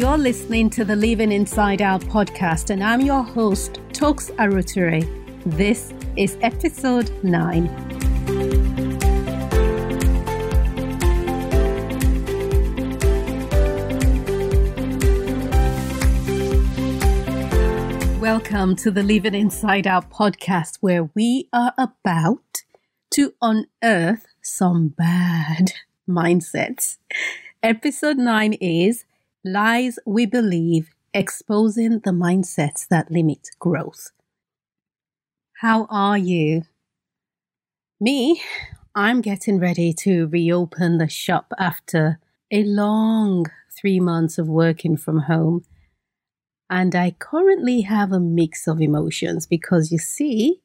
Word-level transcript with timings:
You're 0.00 0.16
listening 0.16 0.70
to 0.70 0.82
the 0.82 0.96
Living 0.96 1.30
Inside 1.30 1.82
Out 1.82 2.00
podcast, 2.00 2.70
and 2.70 2.82
I'm 2.82 3.02
your 3.02 3.22
host, 3.22 3.80
Toks 3.92 4.30
Aruture. 4.38 5.04
This 5.44 5.92
is 6.16 6.38
episode 6.40 7.12
9. 7.22 7.66
Welcome 18.18 18.76
to 18.76 18.90
the 18.90 19.02
Living 19.02 19.34
Inside 19.34 19.86
Out 19.86 20.10
podcast, 20.10 20.78
where 20.80 21.10
we 21.14 21.50
are 21.52 21.74
about 21.76 22.62
to 23.10 23.34
unearth 23.42 24.24
some 24.40 24.88
bad 24.88 25.72
mindsets. 26.08 26.96
Episode 27.62 28.16
9 28.16 28.54
is 28.54 29.04
Lies 29.42 29.98
We 30.04 30.26
Believe 30.26 30.90
Exposing 31.14 32.00
the 32.00 32.10
Mindsets 32.10 32.86
That 32.88 33.10
Limit 33.10 33.48
Growth. 33.58 34.10
How 35.62 35.86
are 35.88 36.18
you? 36.18 36.64
Me, 37.98 38.42
I'm 38.94 39.22
getting 39.22 39.58
ready 39.58 39.94
to 39.94 40.26
reopen 40.26 40.98
the 40.98 41.08
shop 41.08 41.54
after 41.58 42.20
a 42.50 42.64
long 42.64 43.46
three 43.74 43.98
months 43.98 44.36
of 44.36 44.46
working 44.46 44.98
from 44.98 45.20
home. 45.20 45.64
And 46.68 46.94
I 46.94 47.12
currently 47.12 47.80
have 47.80 48.12
a 48.12 48.20
mix 48.20 48.68
of 48.68 48.82
emotions 48.82 49.46
because 49.46 49.90
you 49.90 49.96
see, 49.96 50.60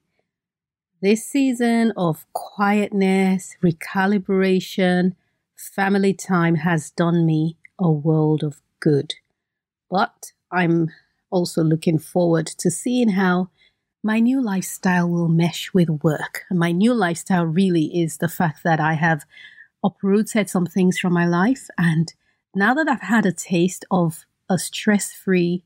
this 1.01 1.23
season 1.23 1.93
of 1.95 2.25
quietness, 2.33 3.55
recalibration, 3.63 5.15
family 5.55 6.13
time 6.13 6.55
has 6.55 6.91
done 6.91 7.25
me 7.25 7.55
a 7.79 7.89
world 7.89 8.43
of 8.43 8.61
good. 8.79 9.13
But 9.89 10.31
I'm 10.51 10.89
also 11.29 11.63
looking 11.63 11.99
forward 11.99 12.47
to 12.47 12.71
seeing 12.71 13.09
how 13.09 13.49
my 14.03 14.19
new 14.19 14.41
lifestyle 14.41 15.09
will 15.09 15.27
mesh 15.27 15.73
with 15.73 15.89
work. 15.89 16.43
And 16.49 16.59
my 16.59 16.71
new 16.71 16.93
lifestyle 16.93 17.45
really 17.45 17.85
is 17.85 18.17
the 18.17 18.29
fact 18.29 18.59
that 18.63 18.79
I 18.79 18.93
have 18.93 19.25
uprooted 19.83 20.49
some 20.49 20.65
things 20.65 20.99
from 20.99 21.13
my 21.13 21.25
life. 21.25 21.67
And 21.77 22.13
now 22.53 22.73
that 22.75 22.87
I've 22.87 23.01
had 23.01 23.25
a 23.25 23.31
taste 23.31 23.83
of 23.89 24.25
a 24.49 24.57
stress 24.57 25.11
free 25.11 25.63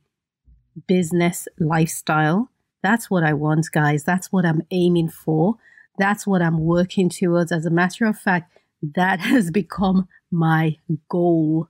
business 0.87 1.47
lifestyle, 1.59 2.49
that's 2.81 3.09
what 3.09 3.23
I 3.23 3.33
want, 3.33 3.67
guys. 3.71 4.03
That's 4.03 4.31
what 4.31 4.45
I'm 4.45 4.61
aiming 4.71 5.09
for. 5.09 5.55
That's 5.97 6.25
what 6.25 6.41
I'm 6.41 6.59
working 6.59 7.09
towards. 7.09 7.51
As 7.51 7.65
a 7.65 7.69
matter 7.69 8.05
of 8.05 8.17
fact, 8.17 8.57
that 8.95 9.19
has 9.31 9.51
become 9.51 10.07
my 10.31 10.77
goal 11.09 11.67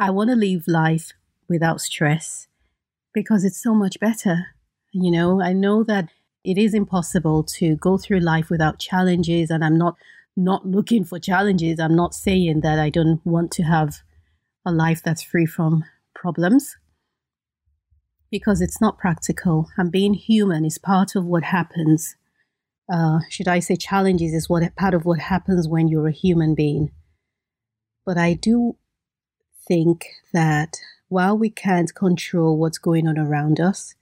I 0.00 0.10
want 0.10 0.30
to 0.30 0.36
live 0.36 0.68
life 0.68 1.12
without 1.48 1.80
stress 1.80 2.46
because 3.12 3.44
it's 3.44 3.60
so 3.60 3.74
much 3.74 3.98
better. 3.98 4.46
You 4.92 5.10
know, 5.10 5.42
I 5.42 5.52
know 5.52 5.82
that 5.84 6.08
it 6.44 6.56
is 6.56 6.72
impossible 6.72 7.42
to 7.58 7.74
go 7.76 7.98
through 7.98 8.20
life 8.20 8.48
without 8.48 8.78
challenges 8.78 9.50
and 9.50 9.64
I'm 9.64 9.76
not 9.76 9.96
not 10.36 10.64
looking 10.64 11.04
for 11.04 11.18
challenges. 11.18 11.80
I'm 11.80 11.96
not 11.96 12.14
saying 12.14 12.60
that 12.60 12.78
I 12.78 12.90
don't 12.90 13.20
want 13.26 13.50
to 13.52 13.64
have 13.64 13.96
a 14.64 14.70
life 14.70 15.02
that's 15.02 15.22
free 15.22 15.46
from 15.46 15.84
problems 16.14 16.76
because 18.30 18.60
it's 18.60 18.80
not 18.80 18.98
practical 18.98 19.68
and 19.76 19.90
being 19.90 20.14
human 20.14 20.64
is 20.64 20.78
part 20.78 21.16
of 21.16 21.24
what 21.24 21.42
happens. 21.42 22.14
Uh, 22.92 23.18
should 23.28 23.48
I 23.48 23.58
say 23.58 23.74
challenges 23.74 24.32
is 24.32 24.48
what 24.48 24.62
part 24.76 24.94
of 24.94 25.04
what 25.04 25.18
happens 25.18 25.66
when 25.66 25.88
you're 25.88 26.06
a 26.06 26.12
human 26.12 26.54
being. 26.54 26.92
But 28.06 28.16
I 28.16 28.34
do 28.34 28.76
think 29.68 30.06
that 30.32 30.78
while 31.08 31.38
we 31.38 31.50
can't 31.50 31.94
control 31.94 32.56
what's 32.58 32.78
going 32.78 33.06
on 33.06 33.18
around 33.18 33.60
us, 33.60 33.94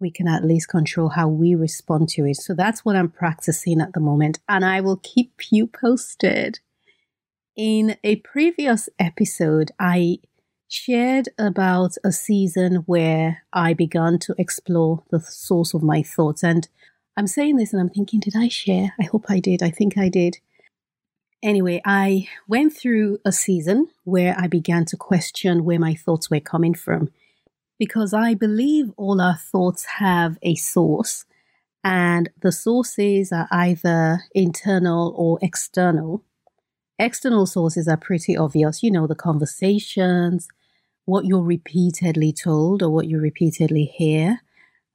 we 0.00 0.10
can 0.10 0.26
at 0.26 0.44
least 0.44 0.68
control 0.68 1.10
how 1.10 1.28
we 1.28 1.54
respond 1.54 2.08
to 2.08 2.24
it. 2.24 2.38
So 2.38 2.54
that's 2.54 2.84
what 2.84 2.96
I'm 2.96 3.10
practicing 3.10 3.80
at 3.80 3.92
the 3.92 4.00
moment, 4.00 4.38
and 4.48 4.64
I 4.64 4.80
will 4.80 4.96
keep 4.96 5.52
you 5.52 5.66
posted. 5.66 6.58
In 7.54 7.96
a 8.02 8.16
previous 8.16 8.88
episode, 8.98 9.70
I 9.78 10.18
shared 10.68 11.28
about 11.36 11.96
a 12.04 12.12
season 12.12 12.76
where 12.86 13.42
I 13.52 13.74
began 13.74 14.18
to 14.20 14.34
explore 14.38 15.02
the 15.10 15.20
source 15.20 15.74
of 15.74 15.82
my 15.82 16.02
thoughts. 16.02 16.42
And 16.42 16.68
I'm 17.16 17.26
saying 17.26 17.56
this 17.56 17.72
and 17.72 17.82
I'm 17.82 17.90
thinking, 17.90 18.20
did 18.20 18.36
I 18.36 18.48
share? 18.48 18.94
I 18.98 19.04
hope 19.04 19.26
I 19.28 19.40
did. 19.40 19.62
I 19.62 19.70
think 19.70 19.98
I 19.98 20.08
did. 20.08 20.38
Anyway, 21.42 21.80
I 21.84 22.28
went 22.48 22.76
through 22.76 23.18
a 23.24 23.32
season 23.32 23.88
where 24.04 24.36
I 24.38 24.46
began 24.46 24.84
to 24.86 24.96
question 24.96 25.64
where 25.64 25.78
my 25.78 25.94
thoughts 25.94 26.30
were 26.30 26.40
coming 26.40 26.74
from 26.74 27.08
because 27.78 28.12
I 28.12 28.34
believe 28.34 28.92
all 28.98 29.22
our 29.22 29.36
thoughts 29.36 29.86
have 29.86 30.36
a 30.42 30.54
source, 30.54 31.24
and 31.82 32.28
the 32.42 32.52
sources 32.52 33.32
are 33.32 33.48
either 33.50 34.20
internal 34.34 35.14
or 35.16 35.38
external. 35.40 36.22
External 36.98 37.46
sources 37.46 37.88
are 37.88 37.96
pretty 37.96 38.36
obvious, 38.36 38.82
you 38.82 38.90
know, 38.90 39.06
the 39.06 39.14
conversations, 39.14 40.46
what 41.06 41.24
you're 41.24 41.42
repeatedly 41.42 42.34
told 42.34 42.82
or 42.82 42.90
what 42.90 43.06
you 43.06 43.18
repeatedly 43.18 43.84
hear. 43.84 44.40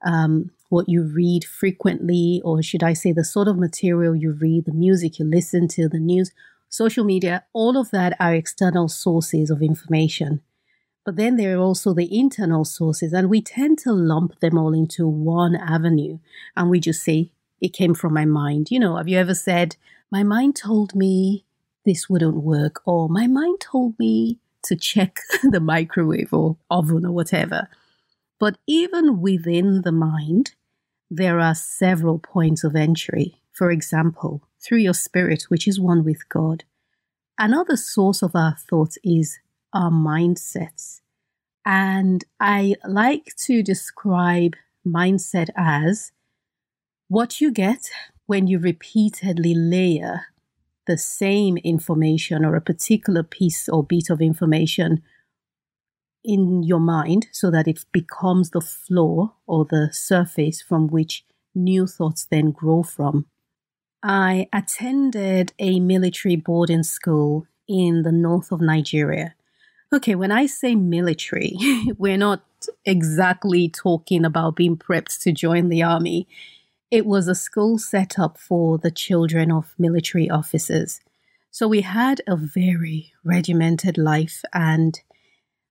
Um, 0.04 0.52
what 0.68 0.88
you 0.88 1.02
read 1.02 1.44
frequently, 1.44 2.40
or 2.44 2.62
should 2.62 2.82
I 2.82 2.92
say, 2.92 3.12
the 3.12 3.24
sort 3.24 3.48
of 3.48 3.58
material 3.58 4.14
you 4.14 4.32
read, 4.32 4.64
the 4.64 4.72
music 4.72 5.18
you 5.18 5.24
listen 5.24 5.68
to, 5.68 5.88
the 5.88 5.98
news, 5.98 6.32
social 6.68 7.04
media, 7.04 7.44
all 7.52 7.76
of 7.76 7.90
that 7.90 8.16
are 8.20 8.34
external 8.34 8.88
sources 8.88 9.50
of 9.50 9.62
information. 9.62 10.40
But 11.04 11.14
then 11.14 11.36
there 11.36 11.56
are 11.56 11.62
also 11.62 11.94
the 11.94 12.18
internal 12.18 12.64
sources, 12.64 13.12
and 13.12 13.30
we 13.30 13.40
tend 13.40 13.78
to 13.80 13.92
lump 13.92 14.40
them 14.40 14.58
all 14.58 14.74
into 14.74 15.06
one 15.06 15.54
avenue. 15.54 16.18
And 16.56 16.68
we 16.68 16.80
just 16.80 17.04
say, 17.04 17.30
it 17.60 17.72
came 17.72 17.94
from 17.94 18.12
my 18.12 18.24
mind. 18.24 18.72
You 18.72 18.80
know, 18.80 18.96
have 18.96 19.06
you 19.06 19.16
ever 19.16 19.34
said, 19.34 19.76
my 20.10 20.24
mind 20.24 20.56
told 20.56 20.96
me 20.96 21.44
this 21.84 22.10
wouldn't 22.10 22.42
work, 22.42 22.82
or 22.84 23.08
my 23.08 23.28
mind 23.28 23.60
told 23.60 23.96
me 24.00 24.40
to 24.64 24.74
check 24.74 25.20
the 25.44 25.60
microwave 25.60 26.32
or 26.32 26.56
oven 26.70 27.06
or 27.06 27.12
whatever? 27.12 27.68
But 28.40 28.58
even 28.66 29.20
within 29.20 29.82
the 29.82 29.92
mind, 29.92 30.55
there 31.10 31.40
are 31.40 31.54
several 31.54 32.18
points 32.18 32.64
of 32.64 32.74
entry. 32.74 33.40
For 33.52 33.70
example, 33.70 34.42
through 34.60 34.78
your 34.78 34.94
spirit, 34.94 35.44
which 35.48 35.66
is 35.66 35.80
one 35.80 36.04
with 36.04 36.28
God. 36.28 36.64
Another 37.38 37.76
source 37.76 38.22
of 38.22 38.34
our 38.34 38.56
thoughts 38.56 38.98
is 39.04 39.38
our 39.72 39.90
mindsets. 39.90 41.00
And 41.64 42.24
I 42.40 42.76
like 42.84 43.34
to 43.46 43.62
describe 43.62 44.54
mindset 44.86 45.50
as 45.56 46.12
what 47.08 47.40
you 47.40 47.50
get 47.50 47.90
when 48.26 48.46
you 48.46 48.58
repeatedly 48.58 49.54
layer 49.54 50.26
the 50.86 50.96
same 50.96 51.56
information 51.58 52.44
or 52.44 52.54
a 52.54 52.60
particular 52.60 53.22
piece 53.22 53.68
or 53.68 53.82
bit 53.82 54.08
of 54.10 54.20
information 54.20 55.02
in 56.26 56.62
your 56.64 56.80
mind 56.80 57.28
so 57.32 57.50
that 57.50 57.68
it 57.68 57.84
becomes 57.92 58.50
the 58.50 58.60
floor 58.60 59.32
or 59.46 59.64
the 59.64 59.88
surface 59.92 60.60
from 60.60 60.88
which 60.88 61.24
new 61.54 61.86
thoughts 61.86 62.26
then 62.30 62.50
grow 62.50 62.82
from. 62.82 63.26
I 64.02 64.48
attended 64.52 65.52
a 65.58 65.80
military 65.80 66.36
boarding 66.36 66.82
school 66.82 67.46
in 67.68 68.02
the 68.02 68.12
north 68.12 68.52
of 68.52 68.60
Nigeria. 68.60 69.34
Okay, 69.92 70.14
when 70.14 70.32
I 70.32 70.46
say 70.46 70.74
military, 70.74 71.56
we're 71.98 72.18
not 72.18 72.42
exactly 72.84 73.68
talking 73.68 74.24
about 74.24 74.56
being 74.56 74.76
prepped 74.76 75.20
to 75.22 75.32
join 75.32 75.68
the 75.68 75.82
army. 75.82 76.26
It 76.90 77.06
was 77.06 77.28
a 77.28 77.34
school 77.34 77.78
set 77.78 78.18
up 78.18 78.38
for 78.38 78.78
the 78.78 78.90
children 78.90 79.50
of 79.50 79.74
military 79.78 80.28
officers. 80.28 81.00
So 81.50 81.66
we 81.68 81.80
had 81.80 82.20
a 82.26 82.36
very 82.36 83.12
regimented 83.24 83.96
life 83.96 84.42
and 84.52 85.00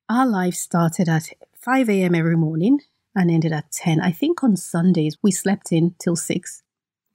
our 0.09 0.27
life 0.27 0.53
started 0.53 1.09
at 1.09 1.29
5 1.55 1.89
a.m. 1.89 2.15
every 2.15 2.37
morning 2.37 2.81
and 3.15 3.31
ended 3.31 3.51
at 3.51 3.71
10. 3.71 4.01
I 4.01 4.11
think 4.11 4.43
on 4.43 4.55
Sundays 4.55 5.17
we 5.23 5.31
slept 5.31 5.71
in 5.71 5.95
till 5.99 6.15
6, 6.15 6.63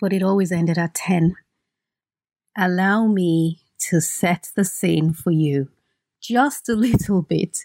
but 0.01 0.13
it 0.13 0.23
always 0.23 0.51
ended 0.51 0.79
at 0.79 0.95
10. 0.95 1.37
Allow 2.57 3.07
me 3.07 3.61
to 3.91 4.01
set 4.01 4.49
the 4.57 4.65
scene 4.65 5.13
for 5.13 5.31
you 5.31 5.69
just 6.21 6.69
a 6.69 6.75
little 6.75 7.23
bit. 7.23 7.59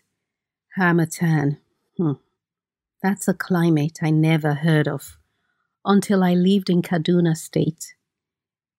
Harmattan. 0.78 1.58
Hmm. 1.98 2.14
That's 3.02 3.28
a 3.28 3.34
climate 3.34 4.00
I 4.02 4.12
never 4.12 4.54
heard 4.54 4.88
of 4.88 5.18
until 5.84 6.24
I 6.24 6.34
lived 6.34 6.70
in 6.70 6.82
Kaduna 6.82 7.36
State. 7.36 7.96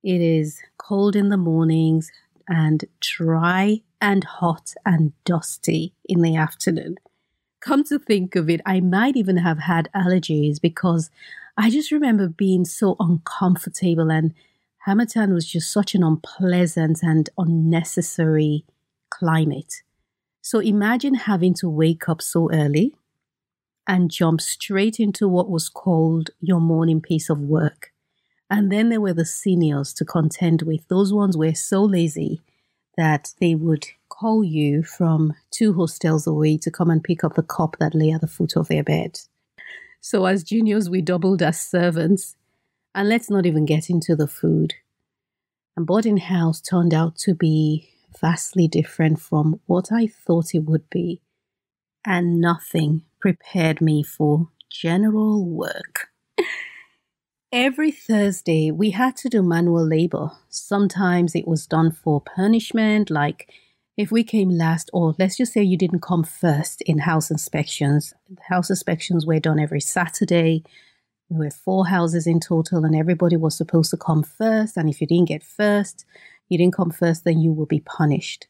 It 0.02 0.20
is 0.20 0.60
cold 0.78 1.16
in 1.16 1.28
the 1.28 1.37
mornings 1.37 2.10
and 2.48 2.84
dry 3.00 3.82
and 4.00 4.25
hot 4.25 4.75
and 4.84 5.12
dusty 5.25 5.94
in 6.04 6.22
the 6.22 6.37
afternoon. 6.37 6.96
Come 7.60 7.84
to 7.84 7.98
think 7.98 8.37
of 8.37 8.48
it, 8.48 8.60
I 8.66 8.81
might 8.81 9.16
even 9.16 9.38
have 9.38 9.58
had 9.58 9.88
allergies 9.94 10.60
because 10.60 11.10
I 11.56 11.70
just 11.70 11.90
remember 11.90 12.28
being 12.28 12.64
so 12.64 12.96
uncomfortable 13.00 14.10
and 14.10 14.34
Harmattan 14.87 15.34
was 15.34 15.46
just 15.46 15.72
such 15.72 15.94
an 15.94 16.04
unpleasant 16.04 17.02
and 17.02 17.28
unnecessary 17.37 18.64
climate. 19.10 19.82
So 20.42 20.60
imagine 20.60 21.14
having 21.14 21.54
to 21.54 21.69
wake 21.69 22.08
up 22.08 22.22
so 22.22 22.49
early 22.52 22.94
and 23.88 24.10
jump 24.10 24.40
straight 24.40 25.00
into 25.00 25.26
what 25.26 25.50
was 25.50 25.69
called 25.69 26.31
your 26.40 26.60
morning 26.60 27.00
piece 27.00 27.28
of 27.28 27.40
work. 27.40 27.92
And 28.48 28.70
then 28.70 28.88
there 28.88 29.00
were 29.00 29.12
the 29.12 29.25
seniors 29.25 29.93
to 29.94 30.04
contend 30.04 30.62
with. 30.62 30.87
Those 30.88 31.12
ones 31.12 31.37
were 31.37 31.54
so 31.54 31.82
lazy 31.82 32.43
that 32.96 33.34
they 33.40 33.54
would 33.54 33.87
call 34.08 34.44
you 34.44 34.82
from 34.82 35.34
two 35.50 35.75
hostels 35.75 36.26
away 36.26 36.56
to 36.58 36.70
come 36.70 36.90
and 36.90 37.02
pick 37.02 37.25
up 37.25 37.34
the 37.34 37.43
cup 37.43 37.76
that 37.78 37.94
lay 37.94 38.10
at 38.10 38.20
the 38.20 38.26
foot 38.26 38.56
of 38.56 38.69
their 38.69 38.84
bed. 38.84 39.20
So, 40.00 40.25
as 40.26 40.44
juniors, 40.44 40.88
we 40.88 41.02
doubled 41.02 41.43
as 41.43 41.60
servants. 41.60 42.37
And 42.94 43.08
let's 43.08 43.28
not 43.28 43.44
even 43.44 43.66
get 43.66 43.90
into 43.90 44.16
the 44.16 44.28
food. 44.28 44.75
And 45.76 45.87
boarding 45.87 46.16
house 46.16 46.60
turned 46.60 46.94
out 46.94 47.16
to 47.16 47.34
be 47.34 47.90
vastly 48.20 48.69
different 48.69 49.20
from 49.20 49.60
what 49.66 49.92
I 49.92 50.06
thought 50.06 50.54
it 50.54 50.60
would 50.60 50.88
be. 50.88 51.20
And 52.06 52.40
nothing 52.40 53.02
prepared 53.20 53.82
me 53.82 54.02
for 54.02 54.49
general 54.70 55.44
work. 55.44 56.08
Every 57.52 57.93
Thursday, 57.93 58.72
we 58.72 58.90
had 58.90 59.16
to 59.19 59.28
do 59.28 59.40
manual 59.40 59.87
labor. 59.87 60.32
Sometimes 60.48 61.37
it 61.37 61.46
was 61.46 61.64
done 61.64 61.93
for 61.93 62.20
punishment, 62.20 63.08
like 63.08 63.48
if 63.96 64.10
we 64.10 64.25
came 64.25 64.50
last, 64.50 64.90
or 64.93 65.14
let's 65.16 65.37
just 65.37 65.52
say 65.52 65.62
you 65.62 65.78
didn't 65.78 66.02
come 66.02 66.25
first 66.25 66.82
in 66.82 66.98
house 66.98 67.31
inspections. 67.31 68.12
House 68.48 68.69
inspections 68.69 69.25
were 69.25 69.38
done 69.38 69.60
every 69.60 69.81
Saturday. 69.81 70.64
There 71.31 71.38
were 71.38 71.50
four 71.50 71.87
houses 71.87 72.26
in 72.26 72.40
total, 72.40 72.84
and 72.84 72.96
everybody 72.96 73.37
was 73.37 73.56
supposed 73.56 73.92
to 73.92 73.96
come 73.96 74.25
first. 74.25 74.76
And 74.76 74.88
if 74.88 75.00
you 75.00 75.06
didn't 75.06 75.28
get 75.28 75.44
first, 75.44 76.04
you 76.49 76.58
didn't 76.58 76.75
come 76.75 76.90
first, 76.90 77.22
then 77.22 77.38
you 77.38 77.52
will 77.52 77.66
be 77.66 77.81
punished. 77.81 78.49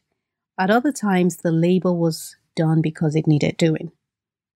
At 0.57 0.71
other 0.71 0.91
times, 0.91 1.37
the 1.37 1.51
labor 1.51 1.93
was 1.93 2.35
done 2.55 2.81
because 2.81 3.15
it 3.15 3.27
needed 3.27 3.57
doing 3.57 3.91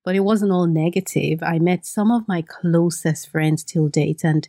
but 0.04 0.16
it 0.16 0.22
wasn't 0.22 0.52
all 0.52 0.68
negative. 0.68 1.44
I 1.44 1.60
met 1.60 1.86
some 1.86 2.12
of 2.12 2.28
my 2.28 2.42
closest 2.42 3.30
friends 3.30 3.64
till 3.64 3.88
date, 3.88 4.24
and 4.24 4.48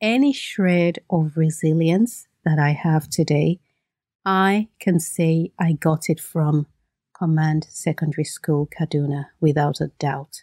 any 0.00 0.32
shred 0.32 0.98
of 1.10 1.36
resilience 1.36 2.28
that 2.44 2.58
I 2.58 2.70
have 2.70 3.08
today, 3.08 3.60
I 4.24 4.68
can 4.80 5.00
say 5.00 5.52
I 5.58 5.72
got 5.72 6.08
it 6.08 6.20
from 6.20 6.66
Command 7.16 7.66
Secondary 7.70 8.24
School, 8.24 8.66
Kaduna, 8.66 9.26
without 9.40 9.80
a 9.80 9.88
doubt. 9.98 10.42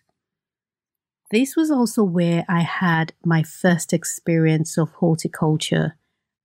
This 1.31 1.55
was 1.55 1.71
also 1.71 2.03
where 2.03 2.45
I 2.47 2.61
had 2.61 3.13
my 3.25 3.43
first 3.43 3.93
experience 3.93 4.77
of 4.77 4.91
horticulture 4.93 5.95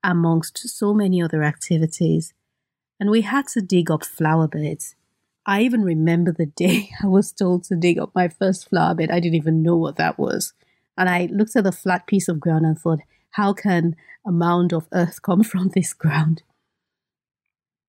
amongst 0.02 0.58
so 0.68 0.94
many 0.94 1.22
other 1.22 1.42
activities, 1.42 2.32
and 2.98 3.10
we 3.10 3.22
had 3.22 3.46
to 3.48 3.60
dig 3.60 3.90
up 3.90 4.04
flower 4.04 4.48
beds 4.48 4.94
I 5.48 5.62
even 5.62 5.82
remember 5.82 6.30
the 6.30 6.44
day 6.44 6.90
I 7.02 7.06
was 7.06 7.32
told 7.32 7.64
to 7.64 7.74
dig 7.74 7.98
up 7.98 8.14
my 8.14 8.28
first 8.28 8.68
flower 8.68 8.94
bed. 8.94 9.10
I 9.10 9.18
didn't 9.18 9.36
even 9.36 9.62
know 9.62 9.76
what 9.76 9.96
that 9.96 10.18
was. 10.18 10.52
And 10.98 11.08
I 11.08 11.26
looked 11.32 11.56
at 11.56 11.64
the 11.64 11.72
flat 11.72 12.06
piece 12.06 12.28
of 12.28 12.38
ground 12.38 12.66
and 12.66 12.78
thought, 12.78 13.00
how 13.30 13.54
can 13.54 13.96
a 14.26 14.30
mound 14.30 14.74
of 14.74 14.88
earth 14.92 15.22
come 15.22 15.42
from 15.42 15.70
this 15.70 15.94
ground? 15.94 16.42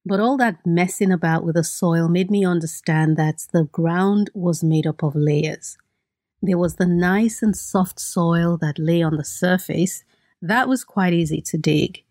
But 0.06 0.22
all 0.22 0.38
that 0.38 0.66
messing 0.66 1.12
about 1.12 1.44
with 1.44 1.56
the 1.56 1.64
soil 1.66 2.08
made 2.08 2.32
me 2.32 2.46
understand 2.46 3.18
that 3.18 3.46
the 3.52 3.66
ground 3.66 4.30
was 4.34 4.64
made 4.64 4.88
up 4.88 5.04
of 5.04 5.14
layers. 5.14 5.78
There 6.42 6.58
was 6.58 6.78
the 6.78 6.86
nice 6.86 7.44
and 7.44 7.58
soft 7.58 8.00
soil 8.00 8.58
that 8.62 8.80
lay 8.80 9.02
on 9.02 9.18
the 9.18 9.26
surface. 9.26 10.06
That 10.42 10.70
was 10.70 10.86
quite 10.86 11.12
easy 11.12 11.42
to 11.42 11.58
dig. 11.58 12.06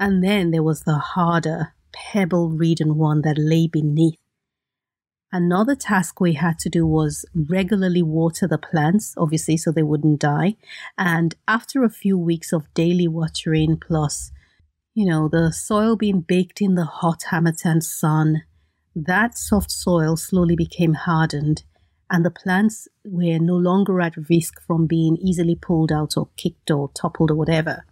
And 0.00 0.24
then 0.24 0.50
there 0.50 0.62
was 0.62 0.84
the 0.84 0.96
harder, 0.96 1.74
pebble 1.92 2.48
ridden 2.48 2.96
one 2.96 3.20
that 3.22 3.36
lay 3.36 3.66
beneath. 3.66 4.16
Another 5.34 5.74
task 5.74 6.20
we 6.20 6.34
had 6.34 6.60
to 6.60 6.68
do 6.68 6.86
was 6.86 7.24
regularly 7.34 8.02
water 8.02 8.46
the 8.46 8.56
plants, 8.56 9.14
obviously, 9.16 9.56
so 9.56 9.72
they 9.72 9.82
wouldn't 9.82 10.20
die. 10.20 10.54
And 10.96 11.34
after 11.48 11.82
a 11.82 11.90
few 11.90 12.16
weeks 12.16 12.52
of 12.52 12.72
daily 12.72 13.08
watering, 13.08 13.76
plus, 13.76 14.30
you 14.94 15.04
know, 15.04 15.26
the 15.26 15.50
soil 15.50 15.96
being 15.96 16.20
baked 16.20 16.60
in 16.62 16.76
the 16.76 16.84
hot 16.84 17.24
Harmattan 17.24 17.80
sun, 17.80 18.44
that 18.94 19.36
soft 19.36 19.72
soil 19.72 20.16
slowly 20.16 20.54
became 20.54 20.94
hardened, 20.94 21.64
and 22.08 22.24
the 22.24 22.30
plants 22.30 22.86
were 23.04 23.40
no 23.40 23.56
longer 23.56 24.00
at 24.00 24.28
risk 24.30 24.62
from 24.62 24.86
being 24.86 25.16
easily 25.16 25.56
pulled 25.56 25.90
out 25.90 26.16
or 26.16 26.28
kicked 26.36 26.70
or 26.70 26.90
toppled 26.94 27.32
or 27.32 27.34
whatever. 27.34 27.84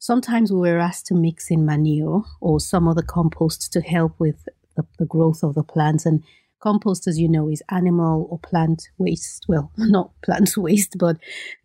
Sometimes 0.00 0.50
we 0.50 0.58
were 0.58 0.80
asked 0.80 1.06
to 1.06 1.14
mix 1.14 1.52
in 1.52 1.64
manure 1.64 2.24
or 2.40 2.58
some 2.58 2.88
other 2.88 3.02
compost 3.02 3.72
to 3.74 3.80
help 3.80 4.18
with 4.18 4.48
the, 4.76 4.84
the 4.98 5.06
growth 5.06 5.42
of 5.42 5.54
the 5.54 5.62
plants. 5.62 6.06
And 6.06 6.22
compost, 6.60 7.06
as 7.06 7.18
you 7.18 7.28
know, 7.28 7.48
is 7.48 7.62
animal 7.70 8.26
or 8.30 8.38
plant 8.38 8.88
waste. 8.98 9.44
Well, 9.48 9.72
not 9.76 10.10
plant 10.22 10.56
waste, 10.56 10.96
but 10.98 11.16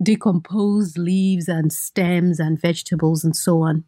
decomposed 0.01 0.97
leaves 0.97 1.47
and 1.47 1.71
stems 1.71 2.39
and 2.39 2.59
vegetables 2.59 3.23
and 3.23 3.35
so 3.35 3.61
on. 3.61 3.83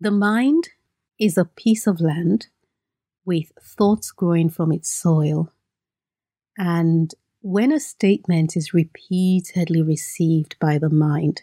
The 0.00 0.10
mind 0.10 0.70
is 1.18 1.38
a 1.38 1.44
piece 1.44 1.86
of 1.86 2.00
land 2.00 2.48
with 3.24 3.52
thoughts 3.60 4.10
growing 4.10 4.50
from 4.50 4.72
its 4.72 4.92
soil. 4.92 5.50
And 6.58 7.14
when 7.40 7.72
a 7.72 7.80
statement 7.80 8.56
is 8.56 8.74
repeatedly 8.74 9.82
received 9.82 10.56
by 10.60 10.78
the 10.78 10.90
mind, 10.90 11.42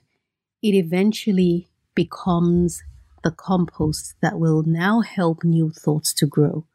it 0.61 0.75
eventually 0.75 1.69
becomes 1.95 2.83
the 3.23 3.31
compost 3.31 4.15
that 4.21 4.39
will 4.39 4.63
now 4.63 5.01
help 5.01 5.43
new 5.43 5.69
thoughts 5.69 6.13
to 6.15 6.25
grow. 6.25 6.65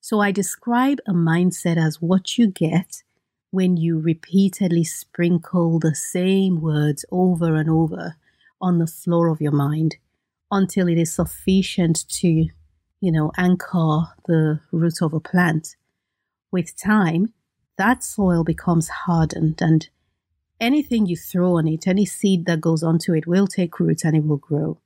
So 0.00 0.20
I 0.20 0.32
describe 0.32 0.98
a 1.06 1.12
mindset 1.12 1.76
as 1.76 2.00
what 2.00 2.38
you 2.38 2.46
get 2.48 3.02
when 3.50 3.76
you 3.76 3.98
repeatedly 3.98 4.84
sprinkle 4.84 5.78
the 5.78 5.94
same 5.94 6.60
words 6.60 7.04
over 7.10 7.54
and 7.54 7.68
over 7.70 8.16
on 8.60 8.78
the 8.78 8.86
floor 8.86 9.28
of 9.28 9.40
your 9.40 9.52
mind 9.52 9.96
until 10.50 10.88
it 10.88 10.98
is 10.98 11.14
sufficient 11.14 12.08
to, 12.08 12.48
you 13.00 13.12
know, 13.12 13.32
anchor 13.36 14.08
the 14.26 14.60
root 14.72 15.02
of 15.02 15.12
a 15.14 15.20
plant. 15.20 15.76
With 16.50 16.80
time, 16.80 17.32
that 17.76 18.02
soil 18.02 18.44
becomes 18.44 18.88
hardened 18.88 19.60
and 19.60 19.88
anything 20.60 21.06
you 21.06 21.16
throw 21.16 21.56
on 21.58 21.68
it, 21.68 21.86
any 21.86 22.04
seed 22.04 22.46
that 22.46 22.60
goes 22.60 22.82
onto 22.82 23.14
it 23.14 23.26
will 23.26 23.46
take 23.46 23.78
root 23.78 24.04
and 24.04 24.16
it 24.16 24.24
will 24.24 24.38
grow. 24.38 24.78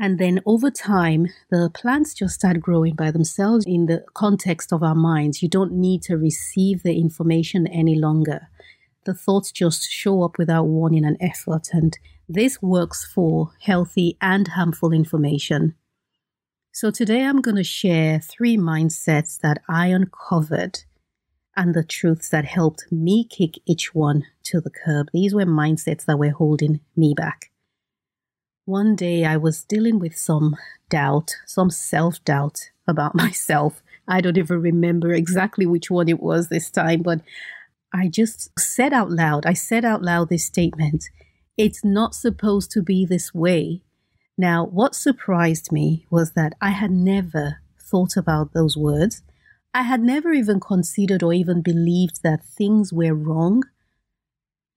And 0.00 0.18
then 0.18 0.40
over 0.46 0.70
time, 0.70 1.26
the 1.50 1.70
plants 1.74 2.14
just 2.14 2.34
start 2.34 2.60
growing 2.60 2.94
by 2.94 3.10
themselves 3.10 3.64
in 3.66 3.86
the 3.86 4.04
context 4.14 4.72
of 4.72 4.82
our 4.82 4.94
minds. 4.94 5.42
You 5.42 5.48
don't 5.48 5.72
need 5.72 6.02
to 6.02 6.16
receive 6.16 6.84
the 6.84 6.98
information 6.98 7.66
any 7.66 7.96
longer. 7.96 8.48
The 9.06 9.14
thoughts 9.14 9.50
just 9.50 9.90
show 9.90 10.22
up 10.22 10.38
without 10.38 10.66
warning 10.66 11.04
and 11.04 11.16
effort. 11.20 11.70
And 11.72 11.98
this 12.28 12.62
works 12.62 13.04
for 13.04 13.52
healthy 13.60 14.16
and 14.20 14.46
harmful 14.48 14.92
information. 14.92 15.74
So 16.72 16.92
today 16.92 17.24
I'm 17.24 17.40
going 17.40 17.56
to 17.56 17.64
share 17.64 18.20
three 18.20 18.56
mindsets 18.56 19.40
that 19.40 19.62
I 19.68 19.88
uncovered 19.88 20.84
and 21.56 21.74
the 21.74 21.82
truths 21.82 22.28
that 22.28 22.44
helped 22.44 22.86
me 22.92 23.24
kick 23.24 23.58
each 23.66 23.96
one 23.96 24.26
to 24.44 24.60
the 24.60 24.70
curb. 24.70 25.08
These 25.12 25.34
were 25.34 25.44
mindsets 25.44 26.04
that 26.04 26.20
were 26.20 26.30
holding 26.30 26.78
me 26.94 27.14
back. 27.16 27.50
One 28.68 28.96
day 28.96 29.24
I 29.24 29.38
was 29.38 29.64
dealing 29.64 29.98
with 29.98 30.18
some 30.18 30.54
doubt, 30.90 31.36
some 31.46 31.70
self 31.70 32.22
doubt 32.22 32.68
about 32.86 33.14
myself. 33.24 33.82
I 34.06 34.20
don't 34.20 34.36
even 34.36 34.60
remember 34.60 35.10
exactly 35.10 35.64
which 35.64 35.90
one 35.90 36.06
it 36.06 36.20
was 36.20 36.48
this 36.48 36.70
time, 36.70 37.00
but 37.00 37.22
I 37.94 38.08
just 38.08 38.50
said 38.60 38.92
out 38.92 39.10
loud, 39.10 39.46
I 39.46 39.54
said 39.54 39.86
out 39.86 40.02
loud 40.02 40.28
this 40.28 40.44
statement 40.44 41.08
it's 41.56 41.82
not 41.82 42.14
supposed 42.14 42.70
to 42.72 42.82
be 42.82 43.06
this 43.06 43.32
way. 43.32 43.80
Now, 44.36 44.66
what 44.66 44.94
surprised 44.94 45.72
me 45.72 46.04
was 46.10 46.32
that 46.32 46.52
I 46.60 46.72
had 46.72 46.90
never 46.90 47.62
thought 47.80 48.18
about 48.18 48.52
those 48.52 48.76
words. 48.76 49.22
I 49.72 49.84
had 49.84 50.02
never 50.02 50.34
even 50.34 50.60
considered 50.60 51.22
or 51.22 51.32
even 51.32 51.62
believed 51.62 52.22
that 52.22 52.44
things 52.44 52.92
were 52.92 53.14
wrong 53.14 53.62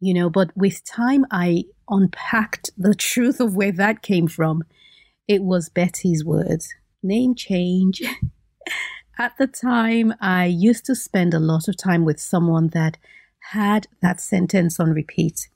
you 0.02 0.16
know, 0.16 0.32
but 0.32 0.50
with 0.58 0.84
time, 0.84 1.28
I 1.30 1.66
unpacked 1.92 2.72
the 2.78 2.96
truth 2.96 3.40
of 3.40 3.56
where 3.56 3.72
that 3.74 4.02
came 4.02 4.28
from. 4.28 4.64
It 5.28 5.44
was 5.44 5.70
Betty's 5.70 6.26
words 6.26 6.74
name 7.04 7.36
change. 7.36 8.02
At 9.20 9.34
the 9.38 9.48
time, 9.48 10.14
I 10.20 10.46
used 10.46 10.86
to 10.86 10.96
spend 10.96 11.34
a 11.34 11.40
lot 11.40 11.68
of 11.68 11.78
time 11.78 12.06
with 12.06 12.20
someone 12.20 12.70
that 12.70 12.98
had 13.52 13.88
that 14.02 14.22
sentence 14.22 14.80
on 14.80 14.92
repeat. 14.92 15.50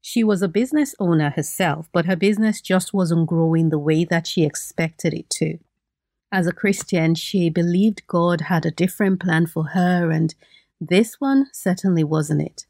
She 0.00 0.22
was 0.22 0.42
a 0.42 0.48
business 0.48 0.94
owner 0.98 1.30
herself, 1.30 1.88
but 1.92 2.06
her 2.06 2.16
business 2.16 2.60
just 2.60 2.94
wasn't 2.94 3.28
growing 3.28 3.70
the 3.70 3.78
way 3.78 4.04
that 4.04 4.26
she 4.26 4.44
expected 4.44 5.14
it 5.14 5.28
to. 5.30 5.58
As 6.32 6.46
a 6.46 6.52
Christian, 6.52 7.14
she 7.14 7.50
believed 7.50 8.06
God 8.06 8.42
had 8.42 8.66
a 8.66 8.70
different 8.70 9.20
plan 9.20 9.46
for 9.46 9.68
her, 9.68 10.10
and 10.10 10.34
this 10.80 11.16
one 11.20 11.46
certainly 11.52 12.04
wasn't 12.04 12.42
it 12.42 12.66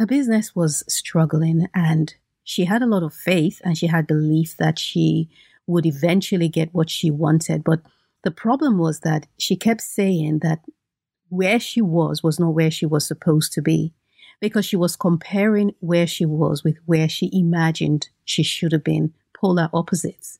her 0.00 0.06
business 0.06 0.56
was 0.56 0.82
struggling 0.88 1.66
and 1.74 2.14
she 2.42 2.64
had 2.64 2.80
a 2.80 2.86
lot 2.86 3.02
of 3.02 3.12
faith 3.12 3.60
and 3.62 3.76
she 3.76 3.86
had 3.86 4.06
belief 4.06 4.56
that 4.56 4.78
she 4.78 5.28
would 5.66 5.84
eventually 5.84 6.48
get 6.48 6.72
what 6.72 6.88
she 6.88 7.10
wanted. 7.10 7.62
But 7.62 7.82
The 8.24 8.30
problem 8.30 8.78
was 8.78 9.00
that 9.00 9.26
she 9.38 9.56
kept 9.56 9.82
saying 9.82 10.38
that 10.38 10.60
where 11.28 11.60
she 11.60 11.82
was 11.82 12.22
was 12.22 12.40
not 12.40 12.54
where 12.54 12.70
she 12.70 12.86
was 12.86 13.06
supposed 13.06 13.52
to 13.52 13.62
be 13.62 13.92
because 14.40 14.64
she 14.64 14.76
was 14.76 14.96
comparing 14.96 15.74
where 15.80 16.06
she 16.06 16.24
was 16.24 16.64
with 16.64 16.78
where 16.86 17.08
she 17.08 17.30
imagined 17.32 18.08
she 18.24 18.42
should 18.42 18.72
have 18.72 18.84
been, 18.84 19.12
polar 19.38 19.68
opposites. 19.72 20.38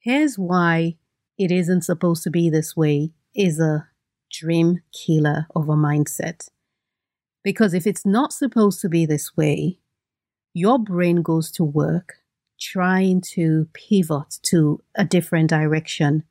Here's 0.00 0.36
why 0.38 0.96
it 1.38 1.52
isn't 1.52 1.82
supposed 1.82 2.24
to 2.24 2.30
be 2.30 2.50
this 2.50 2.76
way 2.76 3.12
is 3.32 3.60
a 3.60 3.88
dream 4.30 4.80
killer 4.92 5.46
of 5.54 5.68
a 5.68 5.76
mindset. 5.76 6.48
Because 7.46 7.74
if 7.74 7.86
it's 7.86 8.04
not 8.04 8.32
supposed 8.32 8.80
to 8.80 8.88
be 8.88 9.06
this 9.06 9.36
way, 9.36 9.78
your 10.52 10.80
brain 10.80 11.22
goes 11.22 11.48
to 11.52 11.62
work 11.62 12.14
trying 12.58 13.20
to 13.20 13.68
pivot 13.72 14.40
to 14.42 14.82
a 14.96 15.04
different 15.04 15.48
direction 15.48 16.24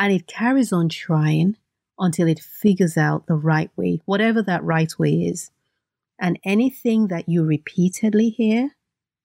and 0.00 0.12
it 0.12 0.26
carries 0.26 0.72
on 0.72 0.88
trying 0.88 1.56
until 1.96 2.26
it 2.26 2.40
figures 2.40 2.96
out 2.96 3.28
the 3.28 3.36
right 3.36 3.70
way, 3.76 4.00
whatever 4.04 4.42
that 4.42 4.64
right 4.64 4.92
way 4.98 5.12
is. 5.12 5.52
And 6.18 6.40
anything 6.44 7.06
that 7.06 7.28
you 7.28 7.44
repeatedly 7.44 8.30
hear, 8.30 8.74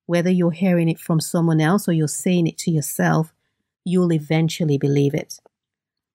whether 0.06 0.30
you're 0.30 0.52
hearing 0.52 0.88
it 0.88 1.00
from 1.00 1.20
someone 1.20 1.60
else 1.60 1.88
or 1.88 1.94
you're 1.94 2.08
saying 2.08 2.46
it 2.46 2.60
to 2.60 2.70
yourself, 2.70 3.34
you'll 3.84 4.14
eventually 4.14 4.78
believe 4.78 5.16
it. 5.16 5.40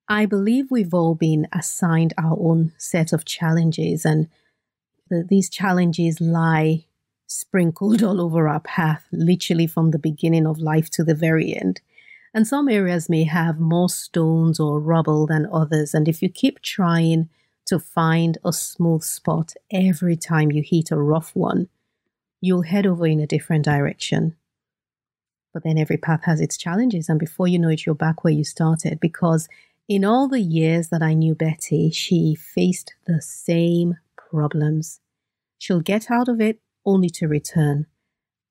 I 0.09 0.27
believe 0.27 0.71
we've 0.71 0.95
all 0.95 1.17
been 1.17 1.49
assigned 1.53 2.15
our 2.17 2.39
own 2.39 2.73
set 2.79 3.13
of 3.13 3.25
challenges, 3.25 4.05
and 4.05 4.29
the, 5.09 5.25
these 5.29 5.49
challenges 5.51 6.21
lie 6.21 6.87
sprinkled 7.27 8.03
all 8.05 8.21
over 8.21 8.49
our 8.49 8.61
path, 8.61 9.07
literally 9.13 9.67
from 9.67 9.91
the 9.91 9.99
beginning 9.99 10.47
of 10.47 10.59
life 10.59 10.91
to 10.91 11.05
the 11.05 11.15
very 11.15 11.55
end. 11.55 11.81
And 12.35 12.47
some 12.47 12.69
areas 12.69 13.09
may 13.09 13.25
have 13.25 13.59
more 13.59 13.89
stones 13.89 14.61
or 14.61 14.81
rubble 14.81 15.27
than 15.27 15.49
others. 15.51 15.95
And 15.95 16.09
if 16.09 16.23
you 16.23 16.29
keep 16.29 16.61
trying 16.61 17.29
to 17.67 17.79
find 17.79 18.39
a 18.45 18.53
smooth 18.53 19.03
spot 19.03 19.55
every 19.71 20.17
time 20.17 20.53
you 20.53 20.63
hit 20.65 20.91
a 20.91 20.97
rough 20.97 21.35
one, 21.35 21.69
you'll 22.41 22.63
head 22.63 22.87
over 22.87 23.07
in 23.07 23.21
a 23.21 23.27
different 23.27 23.65
direction. 23.65 24.37
But 25.53 25.65
then 25.65 25.79
every 25.79 25.97
path 25.97 26.21
has 26.25 26.41
its 26.41 26.57
challenges. 26.57 27.09
And 27.09 27.19
before 27.19 27.49
you 27.49 27.59
know 27.59 27.71
it, 27.71 27.87
you're 27.87 27.95
back 27.95 28.23
where 28.23 28.33
you 28.33 28.45
started. 28.45 29.01
Because 29.01 29.49
in 29.89 30.05
all 30.05 30.29
the 30.29 30.41
years 30.41 30.89
that 30.89 31.03
I 31.03 31.15
knew 31.15 31.35
Betty, 31.35 31.91
she 31.91 32.35
faced 32.35 32.95
the 33.07 33.21
same 33.23 33.97
problems. 34.31 35.01
She'll 35.59 35.81
get 35.81 36.11
out 36.11 36.29
of 36.29 36.41
it 36.41 36.61
only 36.85 37.11
to 37.11 37.27
return. 37.27 37.87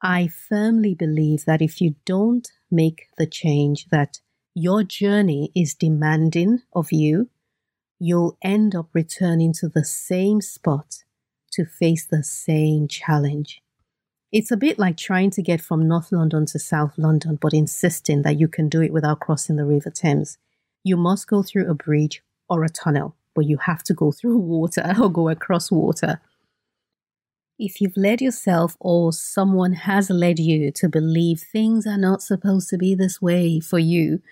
I 0.01 0.27
firmly 0.27 0.93
believe 0.93 1.45
that 1.45 1.61
if 1.61 1.81
you 1.81 1.95
don't 2.05 2.47
make 2.69 3.07
the 3.17 3.25
change 3.25 3.87
that 3.89 4.19
your 4.53 4.83
journey 4.83 5.51
is 5.55 5.73
demanding 5.73 6.61
of 6.73 6.91
you, 6.91 7.29
you'll 7.99 8.37
end 8.43 8.75
up 8.75 8.89
returning 8.93 9.53
to 9.53 9.67
the 9.67 9.83
same 9.83 10.41
spot 10.41 11.03
to 11.51 11.65
face 11.65 12.05
the 12.05 12.23
same 12.23 12.87
challenge. 12.87 13.61
It's 14.31 14.51
a 14.51 14.57
bit 14.57 14.77
like 14.77 14.97
trying 14.97 15.31
to 15.31 15.41
get 15.41 15.61
from 15.61 15.87
North 15.87 16.11
London 16.11 16.45
to 16.47 16.59
South 16.59 16.97
London, 16.97 17.39
but 17.41 17.53
insisting 17.53 18.21
that 18.23 18.39
you 18.39 18.47
can 18.47 18.69
do 18.69 18.81
it 18.81 18.93
without 18.93 19.19
crossing 19.19 19.55
the 19.55 19.65
River 19.65 19.89
Thames. 19.89 20.37
You 20.83 20.97
must 20.97 21.27
go 21.27 21.41
through 21.41 21.69
a 21.69 21.73
bridge 21.73 22.21
or 22.49 22.63
a 22.63 22.69
tunnel, 22.69 23.15
but 23.37 23.45
you 23.45 23.57
have 23.57 23.83
to 23.83 23.93
go 23.93 24.11
through 24.11 24.39
water 24.39 24.95
or 24.99 25.11
go 25.11 25.29
across 25.29 25.69
water. 25.69 26.19
If 27.59 27.79
you've 27.79 27.95
led 27.95 28.19
yourself 28.19 28.75
or 28.79 29.13
someone 29.13 29.73
has 29.73 30.09
led 30.09 30.39
you 30.39 30.71
to 30.71 30.89
believe 30.89 31.39
things 31.39 31.85
are 31.85 31.99
not 31.99 32.23
supposed 32.23 32.67
to 32.69 32.79
be 32.79 32.95
this 32.95 33.21
way 33.21 33.59
for 33.59 33.77
you, 33.77 34.23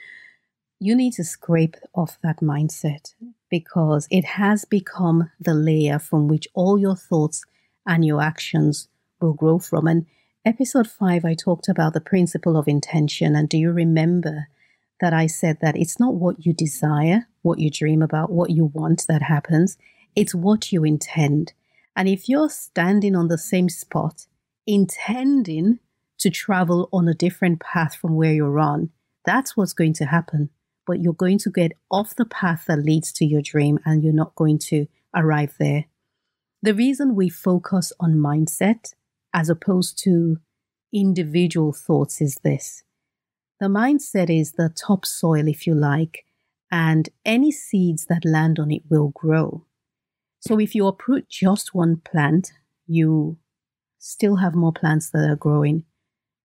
you 0.79 0.95
need 0.95 1.13
to 1.13 1.23
scrape 1.23 1.75
off 1.93 2.17
that 2.23 2.39
mindset 2.39 3.13
because 3.51 4.07
it 4.09 4.25
has 4.25 4.65
become 4.65 5.29
the 5.39 5.53
layer 5.53 5.99
from 5.99 6.27
which 6.27 6.47
all 6.55 6.79
your 6.79 6.95
thoughts 6.95 7.43
and 7.85 8.03
your 8.03 8.23
actions 8.23 8.87
will 9.21 9.33
grow 9.33 9.59
from. 9.59 9.85
And 9.85 10.07
episode 10.43 10.89
five, 10.89 11.25
I 11.25 11.35
talked 11.35 11.69
about 11.69 11.93
the 11.93 12.01
principle 12.01 12.57
of 12.57 12.67
intention. 12.67 13.35
And 13.35 13.47
do 13.47 13.57
you 13.59 13.71
remember 13.71 14.47
that 14.99 15.13
I 15.13 15.27
said 15.27 15.59
that 15.61 15.77
it's 15.77 15.99
not 15.99 16.15
what 16.15 16.43
you 16.43 16.53
desire, 16.53 17.27
what 17.45 17.59
you 17.59 17.69
dream 17.69 18.01
about, 18.01 18.31
what 18.31 18.49
you 18.49 18.65
want 18.73 19.05
that 19.07 19.21
happens, 19.21 19.77
it's 20.15 20.33
what 20.35 20.71
you 20.71 20.83
intend. 20.83 21.53
And 21.95 22.09
if 22.09 22.27
you're 22.27 22.49
standing 22.49 23.15
on 23.15 23.27
the 23.27 23.37
same 23.37 23.69
spot, 23.69 24.27
intending 24.67 25.79
to 26.17 26.29
travel 26.29 26.89
on 26.91 27.07
a 27.07 27.13
different 27.13 27.59
path 27.59 27.95
from 27.95 28.15
where 28.15 28.33
you're 28.33 28.59
on, 28.59 28.89
that's 29.25 29.55
what's 29.55 29.73
going 29.73 29.93
to 29.93 30.05
happen. 30.05 30.49
But 30.87 31.01
you're 31.01 31.13
going 31.13 31.39
to 31.39 31.49
get 31.49 31.73
off 31.89 32.15
the 32.15 32.25
path 32.25 32.65
that 32.67 32.83
leads 32.83 33.11
to 33.13 33.25
your 33.25 33.41
dream 33.41 33.79
and 33.85 34.03
you're 34.03 34.13
not 34.13 34.35
going 34.35 34.59
to 34.69 34.87
arrive 35.15 35.55
there. 35.59 35.85
The 36.61 36.73
reason 36.73 37.15
we 37.15 37.29
focus 37.29 37.93
on 37.99 38.15
mindset 38.15 38.93
as 39.33 39.49
opposed 39.49 39.97
to 39.99 40.37
individual 40.93 41.73
thoughts 41.73 42.21
is 42.21 42.35
this 42.43 42.83
the 43.59 43.67
mindset 43.67 44.29
is 44.29 44.53
the 44.53 44.69
topsoil, 44.69 45.47
if 45.47 45.65
you 45.65 45.75
like, 45.75 46.24
and 46.71 47.09
any 47.25 47.51
seeds 47.51 48.05
that 48.05 48.25
land 48.25 48.59
on 48.59 48.71
it 48.71 48.83
will 48.89 49.09
grow. 49.09 49.65
So 50.39 50.59
if 50.59 50.75
you 50.75 50.87
uproot 50.87 51.29
just 51.29 51.73
one 51.73 51.97
plant, 51.97 52.51
you 52.87 53.37
still 53.97 54.37
have 54.37 54.53
more 54.53 54.73
plants 54.73 55.09
that 55.11 55.27
are 55.27 55.35
growing. 55.35 55.83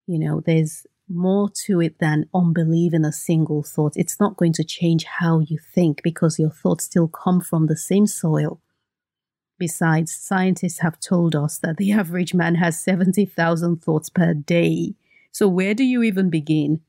You 0.07 0.19
know, 0.19 0.41
there's 0.43 0.85
more 1.07 1.49
to 1.65 1.81
it 1.81 1.99
than 1.99 2.29
unbelief 2.33 2.93
in 2.93 3.05
a 3.05 3.11
single 3.11 3.63
thought. 3.63 3.93
It's 3.95 4.19
not 4.19 4.37
going 4.37 4.53
to 4.53 4.63
change 4.63 5.03
how 5.03 5.39
you 5.39 5.59
think 5.59 6.01
because 6.03 6.39
your 6.39 6.49
thoughts 6.49 6.85
still 6.85 7.07
come 7.07 7.41
from 7.41 7.67
the 7.67 7.77
same 7.77 8.07
soil. 8.07 8.61
Besides, 9.59 10.15
scientists 10.15 10.79
have 10.79 10.99
told 10.99 11.35
us 11.35 11.59
that 11.59 11.77
the 11.77 11.91
average 12.01 12.33
man 12.33 12.55
has 12.55 12.81
70,000 12.81 13.83
thoughts 13.83 14.09
per 14.09 14.33
day. 14.33 14.95
So, 15.31 15.47
where 15.47 15.73
do 15.73 15.83
you 15.83 16.01
even 16.03 16.29
begin? 16.29 16.81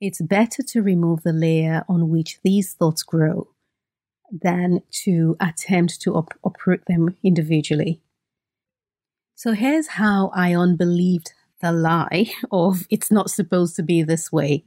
It's 0.00 0.22
better 0.22 0.62
to 0.62 0.82
remove 0.82 1.22
the 1.22 1.32
layer 1.32 1.84
on 1.88 2.08
which 2.08 2.40
these 2.42 2.72
thoughts 2.72 3.02
grow 3.02 3.48
than 4.30 4.80
to 5.04 5.36
attempt 5.40 6.00
to 6.02 6.16
up- 6.16 6.38
uproot 6.44 6.84
them 6.86 7.16
individually. 7.22 8.00
So 9.34 9.52
here's 9.52 9.88
how 9.88 10.30
I 10.34 10.54
unbelieved 10.54 11.32
the 11.60 11.72
lie 11.72 12.32
of 12.52 12.86
it's 12.90 13.10
not 13.10 13.30
supposed 13.30 13.76
to 13.76 13.82
be 13.82 14.02
this 14.02 14.32
way. 14.32 14.64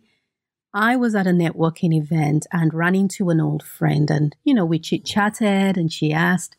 I 0.73 0.95
was 0.95 1.13
at 1.13 1.27
a 1.27 1.31
networking 1.31 1.95
event 1.95 2.47
and 2.51 2.73
ran 2.73 2.95
into 2.95 3.29
an 3.29 3.39
old 3.39 3.63
friend, 3.63 4.09
and 4.09 4.35
you 4.43 4.53
know, 4.53 4.65
we 4.65 4.79
chit 4.79 5.05
chatted, 5.05 5.77
and 5.77 5.91
she 5.91 6.11
asked, 6.11 6.55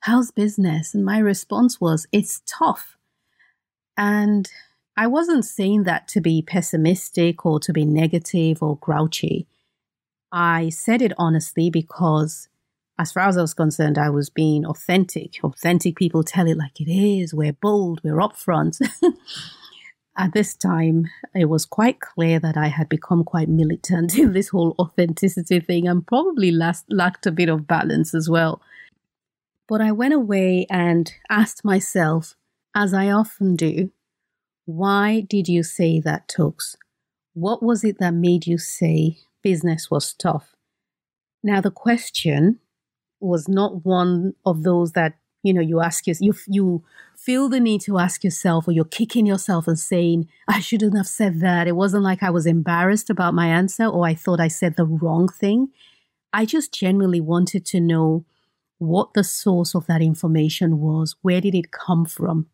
How's 0.00 0.30
business? 0.30 0.94
And 0.94 1.04
my 1.04 1.18
response 1.18 1.80
was, 1.80 2.06
It's 2.12 2.42
tough. 2.46 2.96
And 3.96 4.48
I 4.96 5.06
wasn't 5.06 5.44
saying 5.44 5.82
that 5.84 6.08
to 6.08 6.20
be 6.20 6.40
pessimistic 6.40 7.44
or 7.44 7.60
to 7.60 7.72
be 7.72 7.84
negative 7.84 8.62
or 8.62 8.78
grouchy. 8.78 9.46
I 10.32 10.70
said 10.70 11.02
it 11.02 11.12
honestly 11.18 11.68
because, 11.68 12.48
as 12.98 13.12
far 13.12 13.28
as 13.28 13.36
I 13.36 13.42
was 13.42 13.52
concerned, 13.52 13.98
I 13.98 14.08
was 14.08 14.30
being 14.30 14.64
authentic. 14.64 15.38
Authentic 15.44 15.96
people 15.96 16.24
tell 16.24 16.46
it 16.48 16.56
like 16.56 16.80
it 16.80 16.90
is. 16.90 17.34
We're 17.34 17.52
bold, 17.52 18.00
we're 18.02 18.16
upfront. 18.16 18.80
At 20.18 20.32
this 20.32 20.56
time, 20.56 21.10
it 21.34 21.50
was 21.50 21.66
quite 21.66 22.00
clear 22.00 22.40
that 22.40 22.56
I 22.56 22.68
had 22.68 22.88
become 22.88 23.22
quite 23.22 23.50
militant 23.50 24.16
in 24.18 24.32
this 24.32 24.48
whole 24.48 24.74
authenticity 24.78 25.60
thing 25.60 25.86
and 25.86 26.06
probably 26.06 26.50
last, 26.50 26.86
lacked 26.88 27.26
a 27.26 27.30
bit 27.30 27.50
of 27.50 27.66
balance 27.66 28.14
as 28.14 28.30
well. 28.30 28.62
But 29.68 29.82
I 29.82 29.92
went 29.92 30.14
away 30.14 30.66
and 30.70 31.12
asked 31.28 31.66
myself, 31.66 32.34
as 32.74 32.94
I 32.94 33.10
often 33.10 33.56
do, 33.56 33.90
why 34.66 35.20
did 35.20 35.48
you 35.48 35.62
say 35.62 36.00
that, 36.00 36.28
Toks? 36.28 36.76
What 37.32 37.62
was 37.62 37.82
it 37.82 37.98
that 37.98 38.14
made 38.14 38.46
you 38.46 38.58
say 38.58 39.18
business 39.46 39.88
was 39.92 40.12
tough. 40.12 40.56
Now, 41.40 41.60
the 41.60 41.70
question 41.70 42.58
was 43.20 43.46
not 43.46 43.84
one 43.84 44.34
of 44.44 44.64
those 44.64 44.90
that, 44.92 45.12
you 45.44 45.54
know, 45.54 45.60
you 45.60 45.80
ask 45.80 46.04
yourself, 46.08 46.26
you, 46.26 46.34
you 46.48 46.84
feel 47.16 47.48
the 47.48 47.60
need 47.60 47.80
to 47.82 47.96
ask 47.96 48.24
yourself, 48.24 48.66
or 48.66 48.72
you're 48.72 48.84
kicking 48.84 49.24
yourself 49.24 49.68
and 49.68 49.78
saying, 49.78 50.28
I 50.48 50.58
shouldn't 50.58 50.96
have 50.96 51.06
said 51.06 51.38
that. 51.42 51.68
It 51.68 51.76
wasn't 51.76 52.02
like 52.02 52.24
I 52.24 52.30
was 52.30 52.44
embarrassed 52.44 53.08
about 53.08 53.34
my 53.34 53.46
answer 53.46 53.86
or 53.86 54.04
I 54.04 54.14
thought 54.14 54.40
I 54.40 54.48
said 54.48 54.74
the 54.74 54.84
wrong 54.84 55.28
thing. 55.28 55.68
I 56.32 56.44
just 56.44 56.74
genuinely 56.74 57.20
wanted 57.20 57.64
to 57.66 57.78
know 57.78 58.24
what 58.78 59.14
the 59.14 59.22
source 59.22 59.76
of 59.76 59.86
that 59.86 60.02
information 60.02 60.80
was. 60.80 61.14
Where 61.22 61.40
did 61.40 61.54
it 61.54 61.70
come 61.70 62.04
from? 62.04 62.46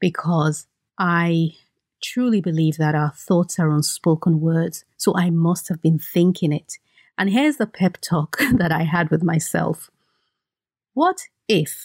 Because 0.00 0.66
I 0.98 1.54
truly 2.02 2.40
believe 2.40 2.76
that 2.76 2.94
our 2.94 3.12
thoughts 3.12 3.58
are 3.58 3.70
unspoken 3.70 4.40
words, 4.40 4.84
so 4.96 5.16
I 5.16 5.30
must 5.30 5.68
have 5.68 5.82
been 5.82 5.98
thinking 5.98 6.52
it. 6.52 6.78
And 7.18 7.30
here's 7.30 7.56
the 7.56 7.66
pep 7.66 7.98
talk 8.00 8.38
that 8.52 8.72
I 8.72 8.82
had 8.82 9.10
with 9.10 9.22
myself. 9.22 9.90
What 10.94 11.22
if 11.48 11.84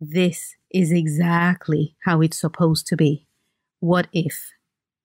this 0.00 0.56
is 0.70 0.92
exactly 0.92 1.96
how 2.04 2.20
it's 2.20 2.38
supposed 2.38 2.86
to 2.88 2.96
be? 2.96 3.26
What 3.80 4.08
if 4.12 4.52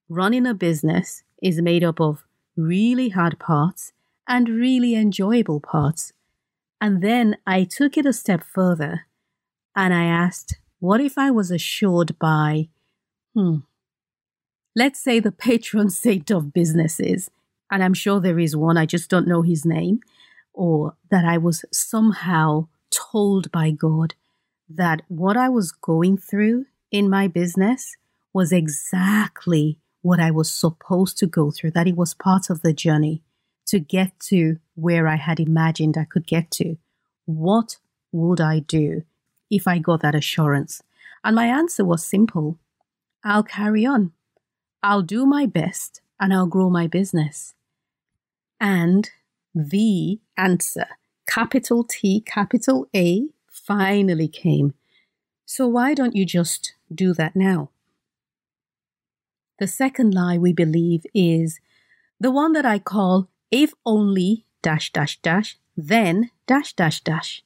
running 0.09 0.45
a 0.45 0.53
business 0.53 1.23
is 1.41 1.61
made 1.61 1.83
up 1.83 2.01
of 2.01 2.25
really 2.57 3.09
hard 3.09 3.39
parts 3.39 3.93
and 4.27 4.49
really 4.49 4.95
enjoyable 4.95 5.59
parts. 5.59 6.13
And 6.79 7.01
then 7.01 7.37
I 7.45 7.63
took 7.63 7.97
it 7.97 8.05
a 8.05 8.13
step 8.13 8.43
further 8.43 9.05
and 9.75 9.93
I 9.93 10.03
asked, 10.03 10.57
what 10.79 10.99
if 10.99 11.17
I 11.17 11.31
was 11.31 11.51
assured 11.51 12.17
by, 12.19 12.69
hmm, 13.33 13.57
let's 14.75 14.99
say 14.99 15.19
the 15.19 15.31
patron 15.31 15.89
saint 16.03 16.31
of 16.31 16.53
businesses, 16.53 17.29
and 17.71 17.83
I'm 17.83 17.93
sure 17.93 18.19
there 18.19 18.39
is 18.39 18.55
one, 18.55 18.77
I 18.77 18.85
just 18.85 19.09
don't 19.09 19.27
know 19.27 19.41
his 19.41 19.65
name, 19.65 20.01
or 20.53 20.95
that 21.09 21.25
I 21.25 21.37
was 21.37 21.63
somehow 21.71 22.67
told 22.91 23.51
by 23.51 23.71
God 23.71 24.15
that 24.69 25.01
what 25.07 25.37
I 25.37 25.49
was 25.49 25.71
going 25.71 26.17
through 26.17 26.65
in 26.91 27.09
my 27.09 27.27
business 27.27 27.95
was 28.33 28.51
exactly 28.51 29.77
what 30.01 30.19
I 30.19 30.31
was 30.31 30.51
supposed 30.51 31.17
to 31.19 31.27
go 31.27 31.51
through, 31.51 31.71
that 31.71 31.87
it 31.87 31.95
was 31.95 32.13
part 32.13 32.49
of 32.49 32.61
the 32.61 32.73
journey 32.73 33.21
to 33.67 33.79
get 33.79 34.19
to 34.19 34.57
where 34.75 35.07
I 35.07 35.15
had 35.15 35.39
imagined 35.39 35.97
I 35.97 36.05
could 36.05 36.25
get 36.25 36.51
to. 36.51 36.77
What 37.25 37.77
would 38.11 38.41
I 38.41 38.59
do 38.59 39.03
if 39.49 39.67
I 39.67 39.77
got 39.77 40.01
that 40.01 40.15
assurance? 40.15 40.81
And 41.23 41.35
my 41.35 41.45
answer 41.45 41.85
was 41.85 42.05
simple 42.05 42.57
I'll 43.23 43.43
carry 43.43 43.85
on. 43.85 44.11
I'll 44.83 45.01
do 45.01 45.25
my 45.25 45.45
best 45.45 46.01
and 46.19 46.33
I'll 46.33 46.47
grow 46.47 46.69
my 46.69 46.87
business. 46.87 47.53
And 48.59 49.09
the 49.53 50.19
answer, 50.37 50.87
capital 51.27 51.83
T, 51.83 52.21
capital 52.21 52.87
A, 52.95 53.27
finally 53.47 54.27
came. 54.27 54.73
So 55.45 55.67
why 55.67 55.93
don't 55.93 56.15
you 56.15 56.25
just 56.25 56.73
do 56.93 57.13
that 57.13 57.35
now? 57.35 57.69
The 59.59 59.67
second 59.67 60.13
lie 60.13 60.37
we 60.37 60.53
believe 60.53 61.05
is 61.13 61.59
the 62.19 62.31
one 62.31 62.53
that 62.53 62.65
I 62.65 62.79
call 62.79 63.27
if 63.51 63.73
only 63.85 64.45
dash 64.61 64.91
dash 64.91 65.19
dash, 65.21 65.57
then 65.75 66.31
dash 66.47 66.73
dash 66.73 67.01
dash. 67.01 67.43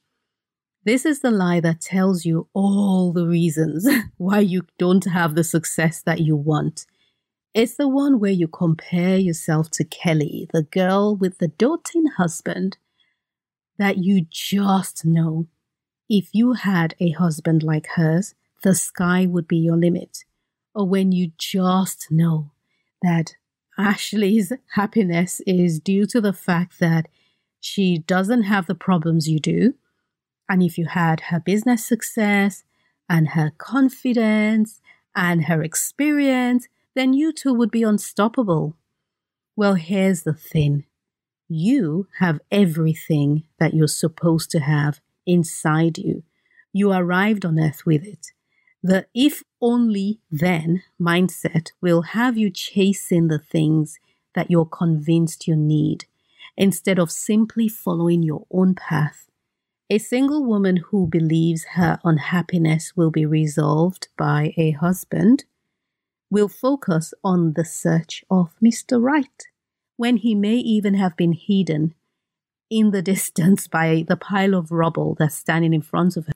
This 0.86 1.04
is 1.04 1.18
the 1.18 1.32
lie 1.32 1.58
that 1.58 1.80
tells 1.80 2.24
you 2.24 2.46
all 2.54 3.12
the 3.12 3.26
reasons 3.26 3.88
why 4.18 4.38
you 4.38 4.62
don't 4.78 5.04
have 5.04 5.34
the 5.34 5.42
success 5.42 6.00
that 6.02 6.20
you 6.20 6.36
want. 6.36 6.86
It's 7.52 7.74
the 7.74 7.88
one 7.88 8.20
where 8.20 8.30
you 8.30 8.46
compare 8.46 9.16
yourself 9.18 9.68
to 9.72 9.84
Kelly, 9.84 10.48
the 10.52 10.62
girl 10.62 11.16
with 11.16 11.38
the 11.38 11.48
doting 11.48 12.06
husband, 12.16 12.78
that 13.78 13.98
you 13.98 14.26
just 14.30 15.04
know 15.04 15.48
if 16.08 16.28
you 16.32 16.52
had 16.52 16.94
a 17.00 17.10
husband 17.10 17.64
like 17.64 17.88
hers, 17.96 18.36
the 18.62 18.76
sky 18.76 19.26
would 19.26 19.48
be 19.48 19.56
your 19.56 19.76
limit. 19.76 20.18
Or 20.72 20.86
when 20.86 21.10
you 21.10 21.32
just 21.36 22.12
know 22.12 22.52
that 23.02 23.34
Ashley's 23.76 24.52
happiness 24.74 25.40
is 25.48 25.80
due 25.80 26.06
to 26.06 26.20
the 26.20 26.32
fact 26.32 26.78
that 26.78 27.08
she 27.60 27.98
doesn't 27.98 28.44
have 28.44 28.68
the 28.68 28.76
problems 28.76 29.28
you 29.28 29.40
do. 29.40 29.74
And 30.48 30.62
if 30.62 30.78
you 30.78 30.86
had 30.86 31.20
her 31.20 31.40
business 31.40 31.84
success 31.84 32.64
and 33.08 33.28
her 33.30 33.52
confidence 33.58 34.80
and 35.14 35.46
her 35.46 35.62
experience, 35.62 36.68
then 36.94 37.12
you 37.12 37.32
two 37.32 37.52
would 37.54 37.70
be 37.70 37.82
unstoppable. 37.82 38.76
Well, 39.56 39.74
here's 39.74 40.22
the 40.22 40.34
thing 40.34 40.84
you 41.48 42.08
have 42.18 42.40
everything 42.50 43.44
that 43.58 43.74
you're 43.74 43.86
supposed 43.86 44.50
to 44.50 44.60
have 44.60 45.00
inside 45.26 45.98
you. 45.98 46.24
You 46.72 46.92
arrived 46.92 47.44
on 47.44 47.58
earth 47.58 47.86
with 47.86 48.04
it. 48.04 48.32
The 48.82 49.06
if 49.14 49.42
only 49.60 50.20
then 50.30 50.82
mindset 51.00 51.72
will 51.80 52.02
have 52.02 52.36
you 52.36 52.50
chasing 52.50 53.28
the 53.28 53.38
things 53.38 53.98
that 54.34 54.50
you're 54.50 54.66
convinced 54.66 55.48
you 55.48 55.56
need 55.56 56.04
instead 56.56 56.98
of 56.98 57.10
simply 57.10 57.68
following 57.68 58.22
your 58.22 58.46
own 58.50 58.74
path. 58.74 59.26
A 59.88 59.98
single 59.98 60.44
woman 60.44 60.78
who 60.78 61.06
believes 61.06 61.64
her 61.74 62.00
unhappiness 62.02 62.96
will 62.96 63.12
be 63.12 63.24
resolved 63.24 64.08
by 64.16 64.52
a 64.56 64.72
husband 64.72 65.44
will 66.28 66.48
focus 66.48 67.14
on 67.22 67.52
the 67.52 67.64
search 67.64 68.24
of 68.28 68.56
Mr. 68.60 69.00
Right 69.00 69.46
when 69.96 70.16
he 70.16 70.34
may 70.34 70.56
even 70.56 70.94
have 70.94 71.16
been 71.16 71.32
hidden 71.32 71.94
in 72.68 72.90
the 72.90 73.02
distance 73.12 73.68
by 73.68 74.04
the 74.08 74.16
pile 74.16 74.54
of 74.54 74.72
rubble 74.72 75.14
that's 75.18 75.36
standing 75.36 75.72
in 75.72 75.82
front 75.82 76.16
of 76.16 76.26
her. 76.26 76.32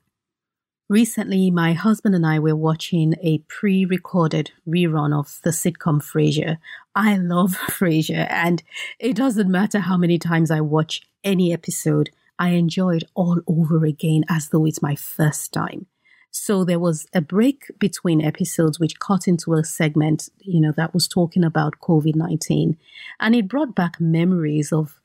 Recently, 0.89 1.51
my 1.51 1.73
husband 1.73 2.15
and 2.15 2.27
I 2.27 2.39
were 2.39 2.55
watching 2.55 3.15
a 3.21 3.39
pre 3.49 3.85
recorded 3.85 4.53
rerun 4.67 5.13
of 5.13 5.41
the 5.43 5.51
sitcom 5.51 6.01
Frasier. 6.01 6.59
I 6.95 7.17
love 7.17 7.57
Frasier, 7.69 8.29
and 8.31 8.63
it 9.01 9.17
doesn't 9.17 9.51
matter 9.51 9.81
how 9.81 9.97
many 9.97 10.21
times 10.21 10.53
I 10.53 10.61
watch 10.61 11.03
any 11.25 11.53
episode, 11.53 12.11
I 12.41 12.51
enjoyed 12.51 13.05
all 13.15 13.41
over 13.47 13.85
again 13.85 14.25
as 14.31 14.49
though 14.49 14.65
it's 14.65 14.81
my 14.81 14.97
first 14.97 15.53
time. 15.53 15.87
So 16.31 16.65
there 16.65 16.79
was 16.79 17.07
a 17.13 17.21
break 17.21 17.71
between 17.79 18.23
episodes 18.23 18.81
which 18.81 18.99
cut 18.99 19.29
into 19.29 19.53
a 19.53 19.63
segment, 19.63 20.31
you 20.41 20.61
know, 20.61 20.73
that 20.77 20.95
was 20.95 21.07
talking 21.07 21.45
about 21.45 21.81
COVID 21.81 22.15
19. 22.15 22.79
And 23.21 23.35
it 23.35 23.47
brought 23.47 23.75
back 23.75 24.01
memories 24.01 24.73
of, 24.73 25.01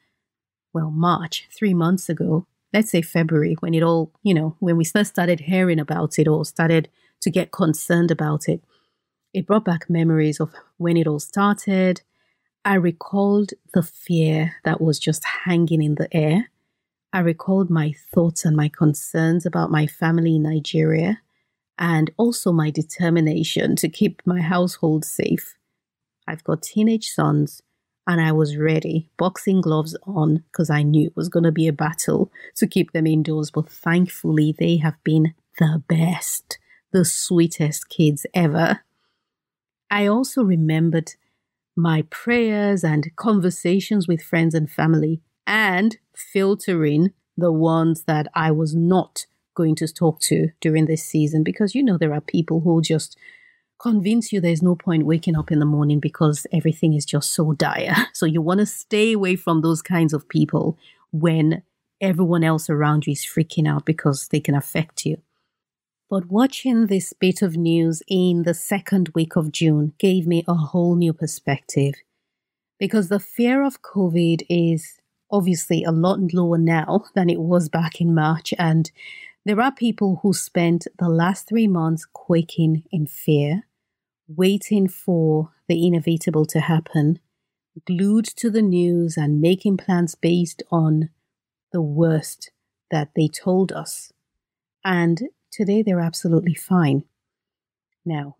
well, 0.74 0.92
March, 0.92 1.48
three 1.52 1.74
months 1.74 2.08
ago, 2.08 2.48
let's 2.74 2.92
say 2.92 3.02
February, 3.02 3.56
when 3.60 3.74
it 3.74 3.84
all, 3.84 4.12
you 4.24 4.34
know, 4.34 4.56
when 4.60 4.78
we 4.78 4.86
first 4.86 5.12
started 5.12 5.42
hearing 5.42 5.80
about 5.80 6.18
it 6.18 6.30
or 6.30 6.46
started 6.46 6.88
to 7.22 7.30
get 7.30 7.52
concerned 7.52 8.12
about 8.12 8.48
it, 8.48 8.64
it 9.34 9.46
brought 9.46 9.66
back 9.66 9.90
memories 9.90 10.40
of 10.40 10.54
when 10.78 10.96
it 10.96 11.08
all 11.08 11.20
started. 11.20 12.02
I 12.64 12.76
recalled 12.76 13.52
the 13.74 13.84
fear 13.84 14.56
that 14.64 14.80
was 14.80 15.00
just 15.00 15.26
hanging 15.44 15.84
in 15.84 15.96
the 15.96 16.08
air. 16.16 16.50
I 17.16 17.20
recalled 17.20 17.70
my 17.70 17.94
thoughts 18.14 18.44
and 18.44 18.58
my 18.58 18.68
concerns 18.68 19.46
about 19.46 19.72
my 19.72 19.88
family 19.88 20.36
in 20.36 20.44
Nigeria 20.44 21.22
and 21.80 22.12
also 22.18 22.52
my 22.52 22.70
determination 22.70 23.78
to 23.78 23.88
keep 23.88 24.22
my 24.26 24.42
household 24.42 25.06
safe. 25.06 25.56
I've 26.28 26.44
got 26.44 26.62
teenage 26.62 27.08
sons 27.08 27.62
and 28.06 28.20
I 28.20 28.34
was 28.34 28.58
ready, 28.58 29.10
boxing 29.16 29.62
gloves 29.62 29.96
on, 30.06 30.44
because 30.52 30.70
I 30.70 30.84
knew 30.84 31.08
it 31.08 31.16
was 31.16 31.30
going 31.30 31.46
to 31.46 31.54
be 31.54 31.70
a 31.70 31.72
battle 31.72 32.34
to 32.58 32.68
keep 32.68 32.92
them 32.92 33.08
indoors. 33.08 33.50
But 33.50 33.70
thankfully, 33.70 34.54
they 34.60 34.76
have 34.76 35.02
been 35.06 35.36
the 35.58 35.82
best, 35.88 36.60
the 36.92 37.06
sweetest 37.06 37.88
kids 37.88 38.26
ever. 38.34 38.82
I 39.90 40.06
also 40.06 40.44
remembered 40.44 41.14
my 41.78 42.02
prayers 42.10 42.84
and 42.84 43.16
conversations 43.16 44.06
with 44.06 44.22
friends 44.22 44.54
and 44.54 44.70
family, 44.70 45.22
and 45.48 45.98
filtering 46.16 47.14
the 47.38 47.52
ones 47.52 48.04
that 48.04 48.28
I 48.34 48.52
was 48.52 48.76
not 48.76 49.26
going 49.54 49.76
to 49.76 49.88
talk 49.88 50.20
to 50.20 50.50
during 50.60 50.86
this 50.86 51.04
season 51.04 51.44
because 51.44 51.76
you 51.76 51.84
know 51.84 51.98
there 51.98 52.14
are 52.14 52.22
people 52.22 52.62
who 52.62 52.82
just 52.82 53.18
convince 53.80 54.32
you 54.32 54.40
there's 54.40 54.62
no 54.62 54.76
point 54.76 55.06
waking 55.06 55.36
up 55.36 55.52
in 55.52 55.60
the 55.60 55.66
morning 55.66 56.00
because 56.00 56.48
everything 56.52 56.94
is 56.94 57.06
just 57.06 57.34
so 57.34 57.54
dire. 57.54 57.96
So 58.14 58.26
you 58.26 58.42
want 58.42 58.60
to 58.62 58.66
stay 58.66 59.14
away 59.14 59.36
from 59.36 59.62
those 59.62 59.82
kinds 59.82 60.14
of 60.14 60.30
people 60.30 60.78
when 61.12 61.64
everyone 62.02 62.44
else 62.44 62.70
around 62.70 63.06
you 63.06 63.12
is 63.14 63.26
freaking 63.26 63.68
out 63.68 63.86
because 63.86 64.28
they 64.30 64.40
can 64.40 64.56
affect 64.56 65.06
you. 65.06 65.18
But 66.10 66.28
watching 66.28 66.88
this 66.88 67.14
bit 67.14 67.42
of 67.42 67.58
news 67.58 68.04
in 68.08 68.44
the 68.44 68.54
second 68.54 69.10
week 69.16 69.36
of 69.36 69.52
June 69.52 69.94
gave 69.98 70.28
me 70.28 70.44
a 70.48 70.54
whole 70.54 70.96
new 70.96 71.14
perspective 71.14 71.96
because 72.80 73.10
the 73.10 73.20
fear 73.20 73.64
of 73.64 73.82
COVID 73.82 74.46
is 74.50 75.00
obviously 75.32 75.84
a 75.84 75.92
lot 75.92 76.20
lower 76.34 76.58
now 76.58 77.06
than 77.16 77.30
it 77.30 77.40
was 77.40 77.70
back 77.70 78.00
in 78.00 78.14
March. 78.14 78.54
And 78.58 78.92
there 79.46 79.62
are 79.62 79.72
people 79.72 80.20
who 80.22 80.34
spent 80.34 80.88
the 80.98 81.10
last 81.10 81.48
three 81.48 81.68
months 81.68 82.06
quaking 82.12 82.84
in 82.92 83.08
fear, 83.08 83.64
waiting 84.28 84.88
for 84.88 85.52
the 85.68 85.86
inevitable 85.86 86.46
to 86.46 86.60
happen, 86.60 87.20
glued 87.86 88.26
to 88.26 88.50
the 88.50 88.62
news 88.62 89.18
and 89.18 89.42
making 89.42 89.78
plans 89.78 90.16
based 90.16 90.64
on 90.72 91.10
the 91.72 91.82
worst 91.82 92.52
that 92.92 93.10
they 93.16 93.28
told 93.28 93.72
us. 93.72 94.14
And 94.84 95.24
today 95.52 95.82
they're 95.82 96.00
absolutely 96.00 96.54
fine. 96.54 97.04
Now, 98.06 98.38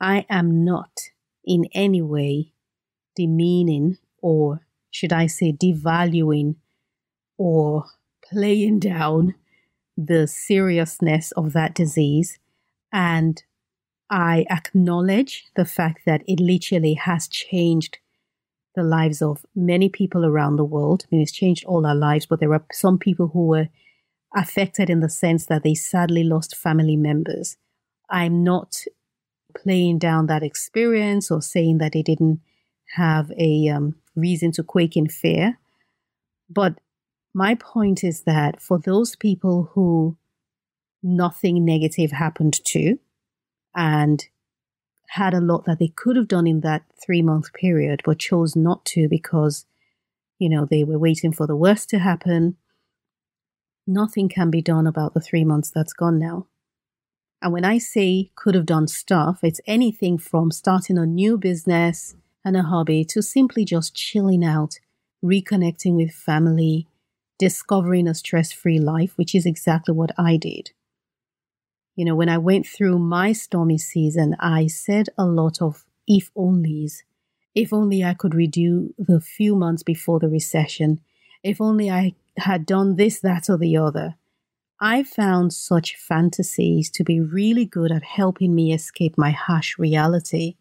I 0.00 0.26
am 0.28 0.64
not 0.64 1.10
in 1.44 1.66
any 1.72 2.02
way 2.02 2.52
demeaning 3.14 3.98
or, 4.20 4.65
should 4.90 5.12
I 5.12 5.26
say, 5.26 5.52
devaluing 5.52 6.56
or 7.38 7.84
playing 8.22 8.80
down 8.80 9.34
the 9.96 10.26
seriousness 10.26 11.32
of 11.32 11.52
that 11.52 11.74
disease. 11.74 12.38
And 12.92 13.42
I 14.10 14.46
acknowledge 14.50 15.46
the 15.56 15.64
fact 15.64 16.00
that 16.06 16.22
it 16.26 16.40
literally 16.40 16.94
has 16.94 17.28
changed 17.28 17.98
the 18.74 18.82
lives 18.82 19.22
of 19.22 19.44
many 19.54 19.88
people 19.88 20.24
around 20.24 20.56
the 20.56 20.64
world. 20.64 21.04
I 21.04 21.08
mean, 21.10 21.22
it's 21.22 21.32
changed 21.32 21.64
all 21.64 21.86
our 21.86 21.94
lives, 21.94 22.26
but 22.26 22.40
there 22.40 22.52
are 22.52 22.64
some 22.72 22.98
people 22.98 23.28
who 23.28 23.46
were 23.46 23.68
affected 24.36 24.90
in 24.90 25.00
the 25.00 25.08
sense 25.08 25.46
that 25.46 25.62
they 25.62 25.74
sadly 25.74 26.22
lost 26.22 26.54
family 26.54 26.96
members. 26.96 27.56
I'm 28.10 28.44
not 28.44 28.76
playing 29.56 29.98
down 29.98 30.26
that 30.26 30.42
experience 30.42 31.30
or 31.30 31.40
saying 31.40 31.78
that 31.78 31.92
they 31.92 32.02
didn't 32.02 32.40
have 32.96 33.32
a 33.38 33.68
um, 33.68 33.96
reason 34.16 34.50
to 34.52 34.62
quake 34.62 34.96
in 34.96 35.08
fear. 35.08 35.58
But 36.48 36.78
my 37.34 37.54
point 37.54 38.02
is 38.02 38.22
that 38.22 38.60
for 38.60 38.78
those 38.78 39.14
people 39.14 39.70
who 39.74 40.16
nothing 41.02 41.64
negative 41.64 42.10
happened 42.10 42.58
to 42.64 42.98
and 43.74 44.26
had 45.08 45.34
a 45.34 45.40
lot 45.40 45.64
that 45.64 45.78
they 45.78 45.92
could 45.94 46.16
have 46.16 46.28
done 46.28 46.46
in 46.46 46.60
that 46.60 46.82
three 47.04 47.22
month 47.22 47.52
period, 47.52 48.02
but 48.04 48.18
chose 48.18 48.56
not 48.56 48.84
to 48.86 49.08
because, 49.08 49.66
you 50.38 50.48
know, 50.48 50.64
they 50.64 50.82
were 50.82 50.98
waiting 50.98 51.32
for 51.32 51.46
the 51.46 51.56
worst 51.56 51.88
to 51.90 51.98
happen. 51.98 52.56
Nothing 53.86 54.28
can 54.28 54.50
be 54.50 54.62
done 54.62 54.86
about 54.86 55.14
the 55.14 55.20
three 55.20 55.44
months 55.44 55.70
that's 55.70 55.92
gone 55.92 56.18
now. 56.18 56.46
And 57.40 57.52
when 57.52 57.64
I 57.64 57.78
say 57.78 58.30
could 58.34 58.54
have 58.54 58.66
done 58.66 58.88
stuff, 58.88 59.40
it's 59.42 59.60
anything 59.66 60.18
from 60.18 60.50
starting 60.50 60.98
a 60.98 61.06
new 61.06 61.38
business 61.38 62.16
and 62.46 62.56
a 62.56 62.62
hobby 62.62 63.04
to 63.04 63.20
simply 63.20 63.64
just 63.64 63.92
chilling 63.92 64.44
out, 64.44 64.78
reconnecting 65.22 65.96
with 65.96 66.12
family, 66.12 66.86
discovering 67.40 68.06
a 68.06 68.14
stress 68.14 68.52
free 68.52 68.78
life, 68.78 69.12
which 69.16 69.34
is 69.34 69.44
exactly 69.44 69.92
what 69.92 70.12
I 70.16 70.36
did. 70.36 70.70
You 71.96 72.04
know, 72.04 72.14
when 72.14 72.28
I 72.28 72.38
went 72.38 72.64
through 72.64 73.00
my 73.00 73.32
stormy 73.32 73.78
season, 73.78 74.36
I 74.38 74.68
said 74.68 75.08
a 75.18 75.26
lot 75.26 75.60
of 75.60 75.84
if 76.06 76.32
onlys. 76.34 77.02
If 77.52 77.72
only 77.72 78.04
I 78.04 78.14
could 78.14 78.32
redo 78.32 78.90
the 78.96 79.20
few 79.20 79.56
months 79.56 79.82
before 79.82 80.20
the 80.20 80.28
recession. 80.28 81.00
If 81.42 81.60
only 81.60 81.90
I 81.90 82.14
had 82.36 82.64
done 82.64 82.94
this, 82.94 83.18
that, 83.20 83.50
or 83.50 83.58
the 83.58 83.76
other. 83.76 84.14
I 84.80 85.02
found 85.02 85.52
such 85.52 85.96
fantasies 85.96 86.90
to 86.90 87.02
be 87.02 87.18
really 87.18 87.64
good 87.64 87.90
at 87.90 88.04
helping 88.04 88.54
me 88.54 88.72
escape 88.72 89.18
my 89.18 89.30
harsh 89.30 89.78
reality, 89.78 90.54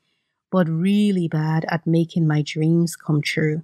but 0.56 0.70
really 0.70 1.28
bad 1.28 1.66
at 1.68 1.86
making 1.86 2.26
my 2.26 2.42
dreams 2.42 2.96
come 2.96 3.22
true. 3.22 3.62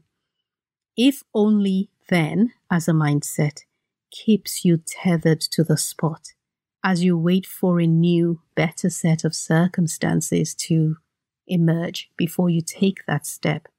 If 0.98 1.24
only 1.34 1.90
then, 2.10 2.52
as 2.70 2.90
a 2.90 2.92
mindset, 2.92 3.62
keeps 4.12 4.66
you 4.66 4.76
tethered 4.76 5.40
to 5.52 5.64
the 5.64 5.78
spot 5.78 6.34
as 6.84 7.02
you 7.02 7.18
wait 7.18 7.46
for 7.46 7.80
a 7.80 7.88
new, 7.88 8.42
better 8.56 8.90
set 8.90 9.24
of 9.24 9.34
circumstances 9.34 10.54
to 10.54 10.98
emerge 11.48 12.12
before 12.18 12.50
you 12.50 12.60
take 12.60 13.06
that 13.06 13.26
step. 13.26 13.70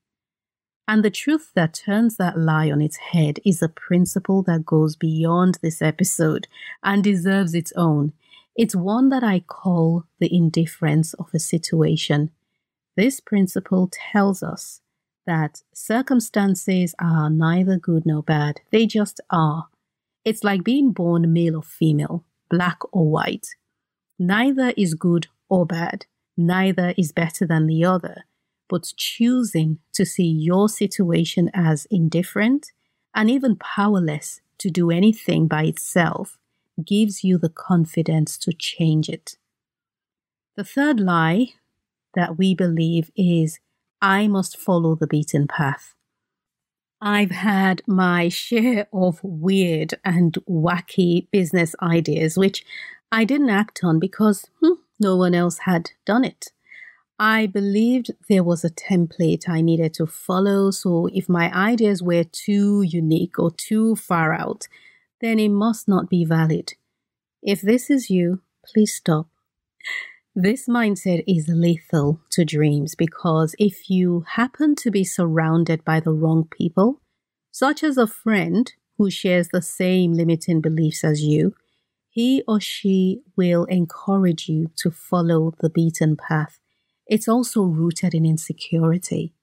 And 0.88 1.04
the 1.04 1.10
truth 1.10 1.50
that 1.54 1.74
turns 1.74 2.16
that 2.16 2.38
lie 2.38 2.70
on 2.70 2.80
its 2.80 2.96
head 2.96 3.40
is 3.44 3.60
a 3.60 3.68
principle 3.68 4.42
that 4.44 4.64
goes 4.64 4.96
beyond 4.96 5.58
this 5.60 5.82
episode 5.82 6.48
and 6.82 7.04
deserves 7.04 7.52
its 7.52 7.74
own. 7.76 8.14
It's 8.56 8.74
one 8.74 9.10
that 9.10 9.22
I 9.22 9.40
call 9.40 10.04
the 10.18 10.34
indifference 10.34 11.12
of 11.12 11.28
a 11.34 11.38
situation. 11.38 12.30
This 12.96 13.20
principle 13.20 13.90
tells 13.90 14.42
us 14.42 14.80
that 15.26 15.62
circumstances 15.72 16.94
are 16.98 17.30
neither 17.30 17.78
good 17.78 18.04
nor 18.04 18.22
bad, 18.22 18.60
they 18.70 18.86
just 18.86 19.20
are. 19.30 19.68
It's 20.24 20.44
like 20.44 20.64
being 20.64 20.92
born 20.92 21.32
male 21.32 21.56
or 21.56 21.62
female 21.62 22.24
black 22.50 22.78
or 22.92 23.10
white. 23.10 23.48
Neither 24.18 24.74
is 24.76 24.94
good 24.94 25.26
or 25.48 25.64
bad, 25.64 26.06
neither 26.36 26.94
is 26.98 27.12
better 27.12 27.46
than 27.46 27.66
the 27.66 27.84
other, 27.84 28.24
but 28.68 28.92
choosing 28.96 29.78
to 29.94 30.04
see 30.04 30.28
your 30.28 30.68
situation 30.68 31.50
as 31.54 31.86
indifferent 31.90 32.72
and 33.14 33.30
even 33.30 33.56
powerless 33.56 34.40
to 34.58 34.70
do 34.70 34.90
anything 34.90 35.48
by 35.48 35.64
itself 35.64 36.38
gives 36.84 37.24
you 37.24 37.38
the 37.38 37.48
confidence 37.48 38.36
to 38.38 38.52
change 38.52 39.08
it. 39.08 39.36
The 40.56 40.64
third 40.64 41.00
lie 41.00 41.54
that 42.14 42.38
we 42.38 42.54
believe 42.54 43.10
is 43.16 43.58
I 44.00 44.26
must 44.26 44.56
follow 44.56 44.94
the 44.94 45.06
beaten 45.06 45.46
path. 45.46 45.94
I've 47.00 47.30
had 47.30 47.82
my 47.86 48.28
share 48.28 48.86
of 48.92 49.20
weird 49.22 49.94
and 50.04 50.34
wacky 50.48 51.26
business 51.30 51.74
ideas, 51.82 52.36
which 52.36 52.64
I 53.10 53.24
didn't 53.24 53.50
act 53.50 53.80
on 53.82 53.98
because 53.98 54.46
hmm, 54.60 54.74
no 55.00 55.16
one 55.16 55.34
else 55.34 55.58
had 55.58 55.90
done 56.06 56.24
it. 56.24 56.52
I 57.18 57.46
believed 57.46 58.12
there 58.28 58.42
was 58.42 58.64
a 58.64 58.70
template 58.70 59.48
I 59.48 59.60
needed 59.60 59.94
to 59.94 60.06
follow, 60.06 60.70
so 60.70 61.08
if 61.12 61.28
my 61.28 61.52
ideas 61.54 62.02
were 62.02 62.24
too 62.24 62.82
unique 62.82 63.38
or 63.38 63.50
too 63.50 63.96
far 63.96 64.32
out, 64.32 64.66
then 65.20 65.38
it 65.38 65.50
must 65.50 65.86
not 65.86 66.08
be 66.08 66.24
valid. 66.24 66.74
If 67.42 67.60
this 67.60 67.90
is 67.90 68.10
you, 68.10 68.40
please 68.64 68.94
stop. 68.94 69.28
This 70.34 70.66
mindset 70.66 71.22
is 71.26 71.46
lethal 71.46 72.18
to 72.30 72.42
dreams 72.42 72.94
because 72.94 73.54
if 73.58 73.90
you 73.90 74.24
happen 74.26 74.74
to 74.76 74.90
be 74.90 75.04
surrounded 75.04 75.84
by 75.84 76.00
the 76.00 76.14
wrong 76.14 76.48
people, 76.50 77.02
such 77.50 77.84
as 77.84 77.98
a 77.98 78.06
friend 78.06 78.72
who 78.96 79.10
shares 79.10 79.48
the 79.48 79.60
same 79.60 80.14
limiting 80.14 80.62
beliefs 80.62 81.04
as 81.04 81.22
you, 81.22 81.54
he 82.08 82.42
or 82.48 82.60
she 82.60 83.20
will 83.36 83.64
encourage 83.66 84.48
you 84.48 84.70
to 84.76 84.90
follow 84.90 85.52
the 85.60 85.68
beaten 85.68 86.16
path. 86.16 86.58
It's 87.06 87.28
also 87.28 87.64
rooted 87.64 88.14
in 88.14 88.24
insecurity. 88.24 89.34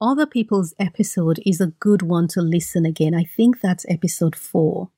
Other 0.00 0.24
people's 0.24 0.72
episode 0.78 1.38
is 1.44 1.60
a 1.60 1.66
good 1.66 2.00
one 2.00 2.28
to 2.28 2.40
listen 2.40 2.86
again. 2.86 3.14
I 3.14 3.24
think 3.24 3.60
that's 3.60 3.84
episode 3.90 4.36
four 4.36 4.88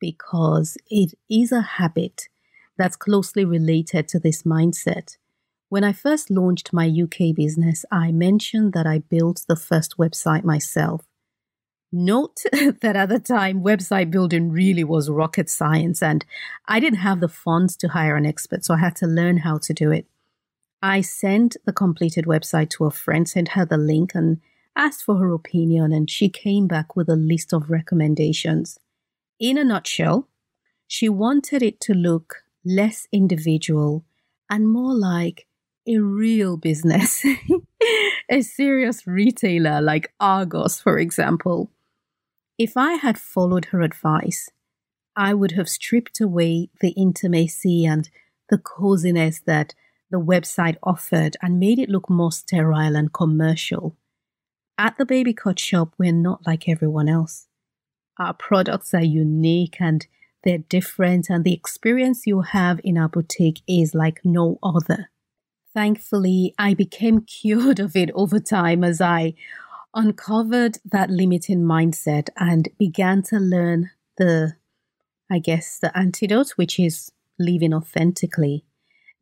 because 0.00 0.76
it 0.90 1.14
is 1.30 1.52
a 1.52 1.62
habit 1.62 2.28
that's 2.76 2.96
closely 2.96 3.44
related 3.44 4.08
to 4.08 4.18
this 4.18 4.42
mindset. 4.42 5.16
When 5.68 5.84
I 5.84 5.92
first 5.92 6.30
launched 6.30 6.72
my 6.72 6.86
UK 6.86 7.34
business, 7.34 7.84
I 7.90 8.12
mentioned 8.12 8.72
that 8.74 8.86
I 8.86 8.98
built 8.98 9.44
the 9.48 9.56
first 9.56 9.96
website 9.98 10.44
myself. 10.44 11.04
Note 11.90 12.42
that 12.52 12.96
at 12.96 13.08
the 13.08 13.20
time, 13.20 13.62
website 13.62 14.10
building 14.10 14.50
really 14.50 14.84
was 14.84 15.10
rocket 15.10 15.48
science, 15.48 16.02
and 16.02 16.24
I 16.66 16.80
didn't 16.80 16.98
have 16.98 17.20
the 17.20 17.28
funds 17.28 17.76
to 17.78 17.88
hire 17.88 18.16
an 18.16 18.26
expert, 18.26 18.64
so 18.64 18.74
I 18.74 18.78
had 18.78 18.96
to 18.96 19.06
learn 19.06 19.38
how 19.38 19.58
to 19.58 19.72
do 19.72 19.90
it. 19.90 20.06
I 20.82 21.00
sent 21.00 21.56
the 21.64 21.72
completed 21.72 22.26
website 22.26 22.70
to 22.70 22.84
a 22.84 22.90
friend, 22.90 23.28
sent 23.28 23.48
her 23.48 23.64
the 23.64 23.78
link, 23.78 24.14
and 24.14 24.40
asked 24.76 25.02
for 25.02 25.16
her 25.16 25.32
opinion, 25.32 25.92
and 25.92 26.10
she 26.10 26.28
came 26.28 26.66
back 26.66 26.94
with 26.94 27.08
a 27.08 27.16
list 27.16 27.52
of 27.52 27.70
recommendations. 27.70 28.78
In 29.40 29.56
a 29.56 29.64
nutshell, 29.64 30.28
she 30.86 31.08
wanted 31.08 31.62
it 31.62 31.80
to 31.80 31.94
look 31.94 32.43
less 32.64 33.06
individual, 33.12 34.04
and 34.50 34.68
more 34.68 34.94
like 34.94 35.46
a 35.86 35.98
real 35.98 36.56
business, 36.56 37.24
a 38.30 38.42
serious 38.42 39.06
retailer 39.06 39.80
like 39.80 40.12
Argos, 40.18 40.80
for 40.80 40.98
example. 40.98 41.70
If 42.58 42.76
I 42.76 42.94
had 42.94 43.18
followed 43.18 43.66
her 43.66 43.80
advice, 43.80 44.48
I 45.16 45.34
would 45.34 45.52
have 45.52 45.68
stripped 45.68 46.20
away 46.20 46.70
the 46.80 46.90
intimacy 46.90 47.84
and 47.84 48.08
the 48.48 48.58
coziness 48.58 49.40
that 49.46 49.74
the 50.10 50.20
website 50.20 50.76
offered 50.82 51.36
and 51.42 51.58
made 51.58 51.78
it 51.78 51.88
look 51.88 52.08
more 52.08 52.32
sterile 52.32 52.96
and 52.96 53.12
commercial. 53.12 53.96
At 54.78 54.96
the 54.96 55.06
Baby 55.06 55.34
Cot 55.34 55.58
Shop, 55.58 55.94
we're 55.98 56.12
not 56.12 56.46
like 56.46 56.68
everyone 56.68 57.08
else. 57.08 57.46
Our 58.18 58.34
products 58.34 58.94
are 58.94 59.02
unique 59.02 59.76
and 59.80 60.06
they're 60.44 60.58
different, 60.58 61.28
and 61.30 61.44
the 61.44 61.52
experience 61.52 62.26
you 62.26 62.42
have 62.42 62.80
in 62.84 62.98
our 62.98 63.08
boutique 63.08 63.62
is 63.66 63.94
like 63.94 64.20
no 64.24 64.58
other. 64.62 65.10
Thankfully, 65.72 66.54
I 66.58 66.74
became 66.74 67.20
cured 67.40 67.80
of 67.80 67.96
it 67.96 68.10
over 68.14 68.38
time 68.38 68.84
as 68.84 69.00
I 69.00 69.34
uncovered 69.94 70.78
that 70.84 71.10
limiting 71.10 71.62
mindset 71.62 72.28
and 72.36 72.68
began 72.78 73.22
to 73.22 73.38
learn 73.38 73.90
the, 74.18 74.54
I 75.30 75.38
guess, 75.38 75.78
the 75.78 75.96
antidote, 75.96 76.50
which 76.56 76.78
is 76.78 77.10
living 77.38 77.72
authentically. 77.72 78.64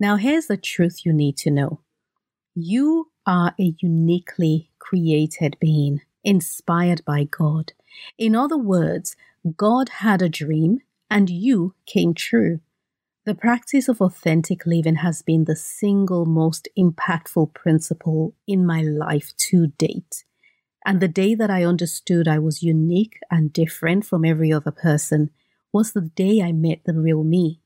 Now, 0.00 0.16
here's 0.16 0.46
the 0.46 0.56
truth 0.56 1.04
you 1.04 1.12
need 1.12 1.36
to 1.38 1.50
know 1.50 1.80
you 2.54 3.10
are 3.26 3.54
a 3.58 3.74
uniquely 3.80 4.70
created 4.78 5.56
being, 5.60 6.00
inspired 6.24 7.04
by 7.04 7.24
God. 7.24 7.72
In 8.18 8.34
other 8.34 8.58
words, 8.58 9.16
God 9.56 9.88
had 9.88 10.20
a 10.20 10.28
dream 10.28 10.80
and 11.12 11.28
you 11.28 11.74
came 11.84 12.14
true. 12.14 12.60
The 13.26 13.34
practice 13.34 13.86
of 13.86 14.00
authentic 14.00 14.64
living 14.64 14.96
has 14.96 15.20
been 15.20 15.44
the 15.44 15.54
single 15.54 16.24
most 16.24 16.68
impactful 16.76 17.52
principle 17.52 18.34
in 18.48 18.64
my 18.64 18.80
life 18.80 19.36
to 19.50 19.66
date. 19.66 20.24
And 20.86 21.00
the 21.00 21.08
day 21.08 21.34
that 21.34 21.50
I 21.50 21.64
understood 21.64 22.26
I 22.26 22.38
was 22.38 22.62
unique 22.62 23.18
and 23.30 23.52
different 23.52 24.06
from 24.06 24.24
every 24.24 24.50
other 24.54 24.70
person 24.70 25.28
was 25.70 25.92
the 25.92 26.00
day 26.00 26.40
I 26.40 26.50
met 26.50 26.80
the 26.86 26.94
real 26.94 27.24
me. 27.24 27.60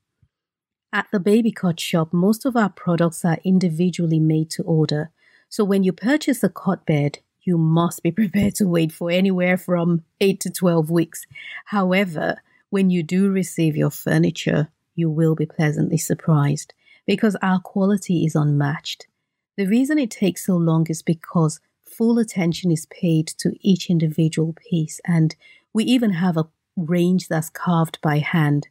At 0.92 1.06
the 1.12 1.20
Baby 1.20 1.52
Cot 1.52 1.78
Shop, 1.78 2.12
most 2.12 2.46
of 2.46 2.56
our 2.56 2.70
products 2.70 3.24
are 3.24 3.38
individually 3.44 4.18
made 4.18 4.50
to 4.50 4.64
order. 4.64 5.12
So 5.48 5.64
when 5.64 5.84
you 5.84 5.92
purchase 5.92 6.42
a 6.42 6.48
cot 6.48 6.84
bed, 6.84 7.20
you 7.42 7.58
must 7.58 8.02
be 8.02 8.10
prepared 8.22 8.56
to 8.56 8.66
wait 8.66 8.90
for 8.90 9.08
anywhere 9.08 9.56
from 9.56 10.02
8 10.20 10.40
to 10.40 10.50
12 10.50 10.90
weeks. 10.90 11.26
However, 11.66 12.38
when 12.70 12.90
you 12.90 13.02
do 13.02 13.30
receive 13.30 13.76
your 13.76 13.90
furniture, 13.90 14.68
you 14.94 15.10
will 15.10 15.34
be 15.34 15.46
pleasantly 15.46 15.98
surprised 15.98 16.74
because 17.06 17.36
our 17.42 17.60
quality 17.60 18.24
is 18.24 18.34
unmatched. 18.34 19.06
The 19.56 19.66
reason 19.66 19.98
it 19.98 20.10
takes 20.10 20.44
so 20.46 20.56
long 20.56 20.86
is 20.88 21.02
because 21.02 21.60
full 21.84 22.18
attention 22.18 22.70
is 22.70 22.86
paid 22.86 23.26
to 23.38 23.56
each 23.60 23.88
individual 23.88 24.54
piece. 24.54 25.00
And 25.06 25.34
we 25.72 25.84
even 25.84 26.10
have 26.10 26.36
a 26.36 26.48
range 26.76 27.28
that's 27.28 27.48
carved 27.48 27.98
by 28.02 28.18
hand, 28.18 28.68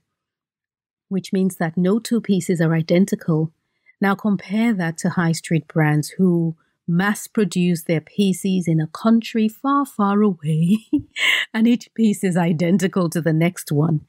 which 1.09 1.33
means 1.33 1.55
that 1.57 1.77
no 1.77 1.99
two 1.99 2.21
pieces 2.21 2.61
are 2.61 2.75
identical. 2.75 3.51
Now 4.01 4.13
compare 4.15 4.73
that 4.73 4.97
to 4.99 5.09
high 5.09 5.31
street 5.31 5.67
brands 5.67 6.09
who 6.09 6.55
mass 6.87 7.27
produce 7.27 7.83
their 7.83 8.01
pieces 8.01 8.67
in 8.67 8.79
a 8.79 8.87
country 8.87 9.47
far, 9.47 9.85
far 9.85 10.21
away, 10.21 10.85
and 11.53 11.67
each 11.67 11.93
piece 11.93 12.23
is 12.23 12.37
identical 12.37 13.09
to 13.09 13.21
the 13.21 13.33
next 13.33 13.71
one. 13.71 14.01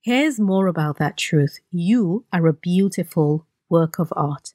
Here's 0.00 0.40
more 0.40 0.68
about 0.68 0.98
that 0.98 1.16
truth. 1.16 1.58
You 1.70 2.24
are 2.32 2.46
a 2.46 2.52
beautiful 2.52 3.46
work 3.68 3.98
of 3.98 4.12
art. 4.16 4.54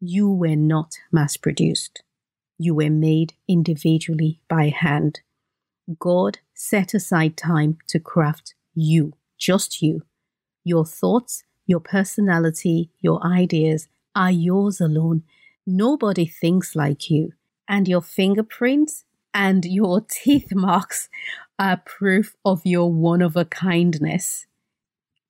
You 0.00 0.30
were 0.30 0.56
not 0.56 0.94
mass 1.12 1.36
produced. 1.36 2.02
You 2.58 2.74
were 2.74 2.90
made 2.90 3.34
individually 3.48 4.40
by 4.48 4.68
hand. 4.68 5.20
God 5.98 6.38
set 6.54 6.94
aside 6.94 7.36
time 7.36 7.78
to 7.88 8.00
craft 8.00 8.54
you, 8.74 9.12
just 9.38 9.82
you. 9.82 10.02
Your 10.64 10.84
thoughts, 10.84 11.44
your 11.66 11.80
personality, 11.80 12.90
your 13.00 13.24
ideas 13.24 13.88
are 14.14 14.30
yours 14.30 14.80
alone. 14.80 15.22
Nobody 15.66 16.26
thinks 16.26 16.76
like 16.76 17.10
you. 17.10 17.32
And 17.68 17.88
your 17.88 18.02
fingerprints 18.02 19.04
and 19.34 19.64
your 19.64 20.00
teeth 20.08 20.54
marks 20.54 21.08
are 21.58 21.82
proof 21.84 22.36
of 22.44 22.62
your 22.64 22.92
one 22.92 23.22
of 23.22 23.36
a 23.36 23.44
kindness. 23.44 24.46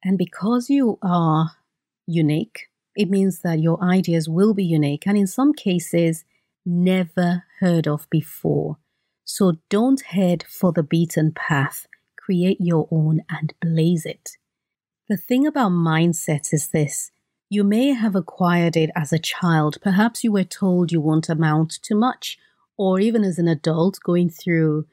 And 0.05 0.19
because 0.19 0.69
you 0.69 0.99
are 1.03 1.53
unique, 2.07 2.69
it 2.95 3.11
means 3.11 3.41
that 3.41 3.61
your 3.61 3.83
ideas 3.83 4.29
will 4.29 4.55
be 4.55 4.65
unique 4.65 5.07
and 5.07 5.17
in 5.17 5.27
some 5.27 5.53
cases, 5.53 6.25
never 6.65 7.45
heard 7.61 7.87
of 7.87 8.09
before. 8.11 8.79
So 9.25 9.55
don't 9.69 10.01
head 10.03 10.45
for 10.49 10.73
the 10.73 10.83
beaten 10.83 11.33
path. 11.33 11.87
Create 12.17 12.61
your 12.61 12.89
own 12.91 13.23
and 13.29 13.55
blaze 13.61 14.05
it. 14.05 14.37
The 15.09 15.17
thing 15.17 15.47
about 15.47 15.73
mindset 15.73 16.53
is 16.53 16.69
this 16.69 17.11
you 17.49 17.63
may 17.63 17.89
have 17.89 18.17
acquired 18.17 18.77
it 18.77 18.91
as 18.97 19.13
a 19.13 19.19
child. 19.19 19.79
Perhaps 19.81 20.25
you 20.25 20.33
were 20.33 20.45
told 20.45 20.91
you 20.91 21.01
won't 21.01 21.29
amount 21.29 21.71
to 21.83 21.95
much, 21.95 22.39
or 22.77 22.99
even 22.99 23.23
as 23.23 23.39
an 23.39 23.49
adult 23.49 23.99
going 24.05 24.29
through 24.29 24.87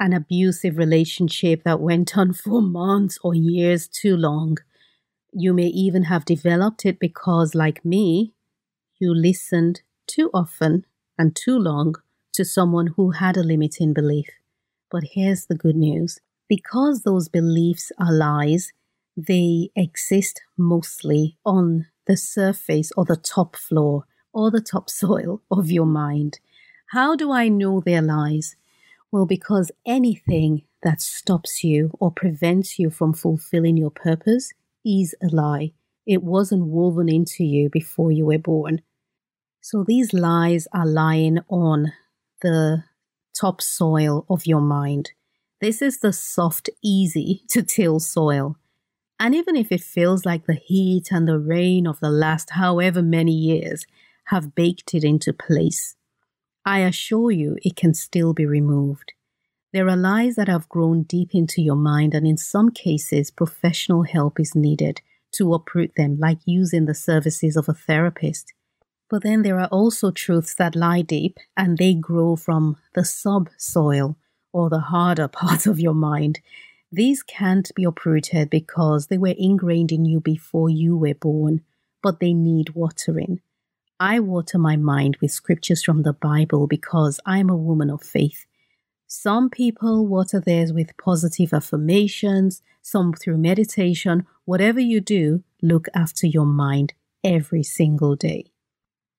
an 0.00 0.12
abusive 0.12 0.76
relationship 0.76 1.62
that 1.62 1.80
went 1.80 2.18
on 2.18 2.32
for 2.44 2.60
months 2.60 3.18
or 3.22 3.34
years 3.34 3.86
too 3.86 4.16
long. 4.16 4.58
You 5.32 5.52
may 5.52 5.66
even 5.66 6.04
have 6.04 6.24
developed 6.24 6.84
it 6.84 6.98
because, 6.98 7.54
like 7.54 7.84
me, 7.84 8.34
you 9.00 9.14
listened 9.14 9.82
too 10.06 10.30
often 10.34 10.84
and 11.18 11.34
too 11.34 11.58
long 11.58 11.94
to 12.32 12.44
someone 12.44 12.88
who 12.88 13.12
had 13.12 13.36
a 13.36 13.42
limiting 13.42 13.92
belief. 13.92 14.28
But 14.90 15.04
here's 15.12 15.46
the 15.46 15.54
good 15.54 15.76
news 15.76 16.18
because 16.48 17.02
those 17.02 17.28
beliefs 17.28 17.90
are 17.98 18.12
lies, 18.12 18.72
they 19.16 19.70
exist 19.76 20.42
mostly 20.56 21.38
on 21.44 21.86
the 22.06 22.16
surface 22.16 22.92
or 22.96 23.04
the 23.04 23.16
top 23.16 23.56
floor 23.56 24.04
or 24.32 24.50
the 24.50 24.60
topsoil 24.60 25.42
of 25.50 25.70
your 25.70 25.86
mind. 25.86 26.40
How 26.90 27.16
do 27.16 27.32
I 27.32 27.48
know 27.48 27.80
they're 27.80 28.02
lies? 28.02 28.56
Well, 29.10 29.26
because 29.26 29.70
anything 29.86 30.62
that 30.82 31.00
stops 31.00 31.64
you 31.64 31.90
or 32.00 32.10
prevents 32.10 32.78
you 32.78 32.90
from 32.90 33.14
fulfilling 33.14 33.76
your 33.76 33.90
purpose 33.90 34.52
is 34.84 35.14
a 35.22 35.28
lie. 35.34 35.72
It 36.06 36.22
wasn't 36.22 36.66
woven 36.66 37.08
into 37.08 37.44
you 37.44 37.70
before 37.70 38.12
you 38.12 38.26
were 38.26 38.38
born. 38.38 38.82
So 39.60 39.82
these 39.82 40.12
lies 40.12 40.68
are 40.74 40.86
lying 40.86 41.38
on 41.48 41.92
the 42.42 42.84
topsoil 43.34 44.26
of 44.28 44.46
your 44.46 44.60
mind. 44.60 45.12
This 45.60 45.80
is 45.80 46.00
the 46.00 46.12
soft, 46.12 46.68
easy 46.82 47.44
to 47.48 47.62
till 47.62 48.00
soil. 48.00 48.58
And 49.18 49.34
even 49.34 49.56
if 49.56 49.70
it 49.70 49.82
feels 49.82 50.24
like 50.24 50.46
the 50.46 50.54
heat 50.54 51.10
and 51.10 51.26
the 51.26 51.38
rain 51.38 51.86
of 51.86 52.00
the 52.00 52.10
last 52.10 52.50
however 52.50 53.02
many 53.02 53.32
years 53.32 53.86
have 54.26 54.54
baked 54.54 54.94
it 54.94 55.04
into 55.04 55.32
place, 55.32 55.96
I 56.64 56.80
assure 56.80 57.30
you 57.30 57.56
it 57.62 57.76
can 57.76 57.94
still 57.94 58.32
be 58.32 58.46
removed. 58.46 59.12
There 59.72 59.88
are 59.88 59.96
lies 59.96 60.36
that 60.36 60.48
have 60.48 60.68
grown 60.68 61.02
deep 61.02 61.34
into 61.34 61.60
your 61.60 61.76
mind, 61.76 62.14
and 62.14 62.26
in 62.26 62.36
some 62.36 62.70
cases, 62.70 63.30
professional 63.30 64.04
help 64.04 64.38
is 64.38 64.54
needed 64.54 65.00
to 65.32 65.52
uproot 65.52 65.92
them, 65.96 66.16
like 66.18 66.38
using 66.46 66.84
the 66.84 66.94
services 66.94 67.56
of 67.56 67.68
a 67.68 67.74
therapist. 67.74 68.52
But 69.10 69.22
then 69.22 69.42
there 69.42 69.60
are 69.60 69.68
also 69.68 70.10
truths 70.10 70.54
that 70.54 70.76
lie 70.76 71.02
deep 71.02 71.38
and 71.56 71.76
they 71.76 71.94
grow 71.94 72.36
from 72.36 72.76
the 72.94 73.04
subsoil 73.04 74.16
or 74.52 74.70
the 74.70 74.80
harder 74.80 75.28
part 75.42 75.66
of 75.66 75.80
your 75.80 75.94
mind. 75.94 76.40
These 76.94 77.24
can't 77.24 77.74
be 77.74 77.82
uprooted 77.82 78.50
because 78.50 79.08
they 79.08 79.18
were 79.18 79.34
ingrained 79.36 79.90
in 79.90 80.04
you 80.04 80.20
before 80.20 80.70
you 80.70 80.96
were 80.96 81.14
born, 81.14 81.62
but 82.04 82.20
they 82.20 82.32
need 82.32 82.76
watering. 82.76 83.40
I 83.98 84.20
water 84.20 84.58
my 84.58 84.76
mind 84.76 85.16
with 85.20 85.32
scriptures 85.32 85.82
from 85.82 86.04
the 86.04 86.12
Bible 86.12 86.68
because 86.68 87.18
I'm 87.26 87.50
a 87.50 87.56
woman 87.56 87.90
of 87.90 88.00
faith. 88.00 88.46
Some 89.08 89.50
people 89.50 90.06
water 90.06 90.38
theirs 90.38 90.72
with 90.72 90.96
positive 90.96 91.52
affirmations, 91.52 92.62
some 92.80 93.12
through 93.12 93.38
meditation. 93.38 94.24
Whatever 94.44 94.78
you 94.78 95.00
do, 95.00 95.42
look 95.60 95.88
after 95.96 96.28
your 96.28 96.46
mind 96.46 96.94
every 97.24 97.64
single 97.64 98.14
day. 98.14 98.52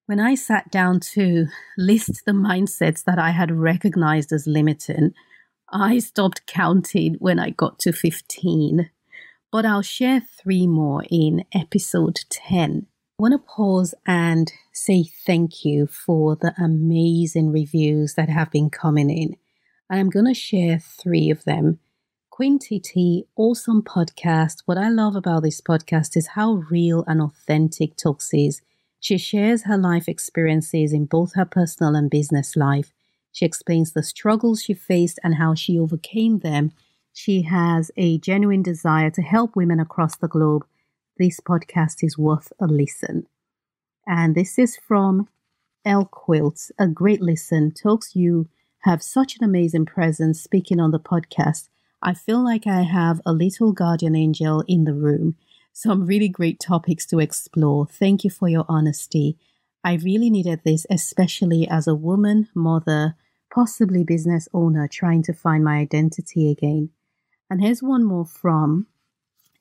When 0.06 0.18
I 0.18 0.34
sat 0.34 0.70
down 0.70 1.00
to 1.12 1.48
list 1.76 2.24
the 2.24 2.32
mindsets 2.32 3.04
that 3.04 3.18
I 3.18 3.32
had 3.32 3.50
recognized 3.50 4.32
as 4.32 4.46
limiting, 4.46 5.12
I 5.70 5.98
stopped 5.98 6.46
counting 6.46 7.14
when 7.14 7.38
I 7.38 7.50
got 7.50 7.78
to 7.80 7.92
15. 7.92 8.90
But 9.52 9.64
I'll 9.64 9.82
share 9.82 10.20
three 10.20 10.66
more 10.66 11.04
in 11.10 11.44
episode 11.52 12.20
10. 12.30 12.86
I 13.18 13.22
want 13.22 13.32
to 13.32 13.38
pause 13.38 13.94
and 14.06 14.52
say 14.72 15.04
thank 15.04 15.64
you 15.64 15.86
for 15.86 16.36
the 16.36 16.52
amazing 16.62 17.50
reviews 17.50 18.14
that 18.14 18.28
have 18.28 18.50
been 18.50 18.70
coming 18.70 19.08
in 19.08 19.36
and 19.88 20.00
I'm 20.00 20.10
going 20.10 20.26
to 20.26 20.34
share 20.34 20.78
three 20.78 21.30
of 21.30 21.44
them. 21.44 21.78
Quinty 22.30 22.78
T, 22.80 23.26
awesome 23.36 23.82
podcast. 23.82 24.62
What 24.66 24.78
I 24.78 24.88
love 24.88 25.16
about 25.16 25.42
this 25.42 25.60
podcast 25.60 26.16
is 26.16 26.28
how 26.28 26.64
real 26.70 27.04
and 27.06 27.22
authentic 27.22 27.96
Toks 27.96 28.30
is. 28.32 28.60
She 29.00 29.16
shares 29.16 29.62
her 29.62 29.78
life 29.78 30.08
experiences 30.08 30.92
in 30.92 31.06
both 31.06 31.34
her 31.34 31.44
personal 31.44 31.94
and 31.94 32.10
business 32.10 32.56
life. 32.56 32.92
She 33.36 33.44
explains 33.44 33.92
the 33.92 34.02
struggles 34.02 34.62
she 34.62 34.72
faced 34.72 35.18
and 35.22 35.34
how 35.34 35.54
she 35.54 35.78
overcame 35.78 36.38
them. 36.38 36.72
She 37.12 37.42
has 37.42 37.90
a 37.94 38.16
genuine 38.16 38.62
desire 38.62 39.10
to 39.10 39.20
help 39.20 39.54
women 39.54 39.78
across 39.78 40.16
the 40.16 40.26
globe. 40.26 40.64
This 41.18 41.38
podcast 41.40 41.96
is 42.02 42.16
worth 42.16 42.50
a 42.58 42.66
listen. 42.66 43.26
And 44.06 44.34
this 44.34 44.58
is 44.58 44.78
from 44.78 45.28
El 45.84 46.06
Quilts, 46.06 46.72
a 46.78 46.88
great 46.88 47.20
listen. 47.20 47.72
Toks 47.72 48.16
you 48.16 48.48
have 48.84 49.02
such 49.02 49.36
an 49.36 49.44
amazing 49.44 49.84
presence 49.84 50.40
speaking 50.40 50.80
on 50.80 50.90
the 50.90 50.98
podcast. 50.98 51.68
I 52.00 52.14
feel 52.14 52.42
like 52.42 52.66
I 52.66 52.84
have 52.84 53.20
a 53.26 53.34
little 53.34 53.72
guardian 53.72 54.16
angel 54.16 54.64
in 54.66 54.84
the 54.84 54.94
room. 54.94 55.36
Some 55.74 56.06
really 56.06 56.30
great 56.30 56.58
topics 56.58 57.04
to 57.08 57.18
explore. 57.18 57.86
Thank 57.86 58.24
you 58.24 58.30
for 58.30 58.48
your 58.48 58.64
honesty. 58.66 59.36
I 59.84 59.96
really 59.96 60.30
needed 60.30 60.62
this, 60.64 60.86
especially 60.88 61.68
as 61.68 61.86
a 61.86 61.94
woman, 61.94 62.48
mother, 62.54 63.14
possibly 63.56 64.04
business 64.04 64.50
owner 64.52 64.86
trying 64.86 65.22
to 65.22 65.32
find 65.32 65.64
my 65.64 65.78
identity 65.78 66.50
again. 66.50 66.90
And 67.48 67.62
here's 67.62 67.82
one 67.82 68.04
more 68.04 68.26
from 68.26 68.86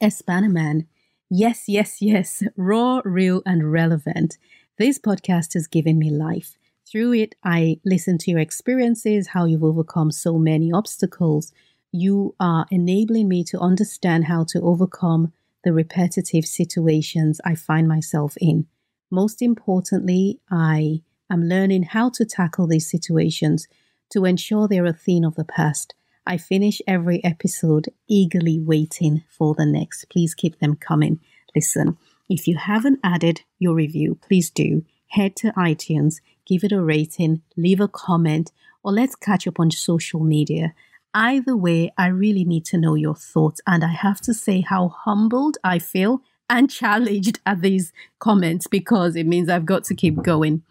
Espanaman. 0.03 0.87
Yes, 1.29 1.69
yes, 1.69 2.01
yes, 2.01 2.43
raw, 2.57 3.01
real, 3.05 3.41
and 3.45 3.71
relevant. 3.71 4.37
This 4.77 4.99
podcast 4.99 5.53
has 5.53 5.67
given 5.67 5.97
me 5.97 6.09
life. 6.09 6.57
Through 6.85 7.13
it, 7.13 7.35
I 7.41 7.79
listen 7.85 8.17
to 8.17 8.31
your 8.31 8.41
experiences, 8.41 9.29
how 9.29 9.45
you've 9.45 9.63
overcome 9.63 10.11
so 10.11 10.37
many 10.37 10.73
obstacles. 10.73 11.53
You 11.93 12.35
are 12.37 12.65
enabling 12.69 13.29
me 13.29 13.45
to 13.45 13.59
understand 13.59 14.25
how 14.25 14.43
to 14.49 14.59
overcome 14.59 15.31
the 15.63 15.71
repetitive 15.71 16.45
situations 16.45 17.39
I 17.45 17.55
find 17.55 17.87
myself 17.87 18.35
in. 18.41 18.67
Most 19.09 19.41
importantly, 19.41 20.41
I 20.51 21.01
am 21.31 21.45
learning 21.45 21.83
how 21.83 22.09
to 22.09 22.25
tackle 22.25 22.67
these 22.67 22.91
situations 22.91 23.69
to 24.11 24.25
ensure 24.25 24.67
they're 24.67 24.85
a 24.85 24.93
thing 24.93 25.25
of 25.25 25.35
the 25.35 25.45
past. 25.45 25.93
I 26.27 26.37
finish 26.37 26.81
every 26.87 27.23
episode 27.23 27.89
eagerly 28.07 28.59
waiting 28.59 29.23
for 29.29 29.53
the 29.53 29.65
next. 29.65 30.09
Please 30.09 30.33
keep 30.33 30.59
them 30.59 30.75
coming. 30.75 31.19
Listen, 31.55 31.97
if 32.29 32.47
you 32.47 32.57
haven't 32.57 32.99
added 33.03 33.41
your 33.59 33.75
review, 33.75 34.17
please 34.21 34.49
do. 34.49 34.83
Head 35.09 35.35
to 35.37 35.51
iTunes, 35.51 36.15
give 36.45 36.63
it 36.63 36.71
a 36.71 36.81
rating, 36.81 37.43
leave 37.55 37.79
a 37.79 37.87
comment, 37.87 38.51
or 38.83 38.91
let's 38.91 39.15
catch 39.15 39.47
up 39.47 39.59
on 39.59 39.71
social 39.71 40.19
media. 40.19 40.73
Either 41.13 41.55
way, 41.55 41.91
I 41.97 42.07
really 42.07 42.43
need 42.43 42.65
to 42.65 42.77
know 42.77 42.95
your 42.95 43.15
thoughts, 43.15 43.61
and 43.65 43.83
I 43.83 43.93
have 43.93 44.19
to 44.21 44.33
say 44.33 44.61
how 44.61 44.89
humbled 44.89 45.57
I 45.63 45.79
feel 45.79 46.21
and 46.49 46.69
challenged 46.69 47.39
at 47.45 47.61
these 47.61 47.93
comments 48.19 48.67
because 48.67 49.15
it 49.15 49.25
means 49.25 49.47
I've 49.47 49.65
got 49.65 49.83
to 49.85 49.95
keep 49.95 50.21
going. 50.23 50.63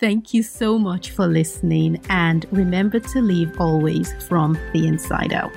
Thank 0.00 0.32
you 0.32 0.42
so 0.42 0.78
much 0.78 1.10
for 1.10 1.26
listening 1.26 2.00
and 2.08 2.46
remember 2.52 3.00
to 3.00 3.20
live 3.20 3.60
always 3.60 4.14
from 4.22 4.58
the 4.72 4.86
inside 4.86 5.34
out. 5.34 5.54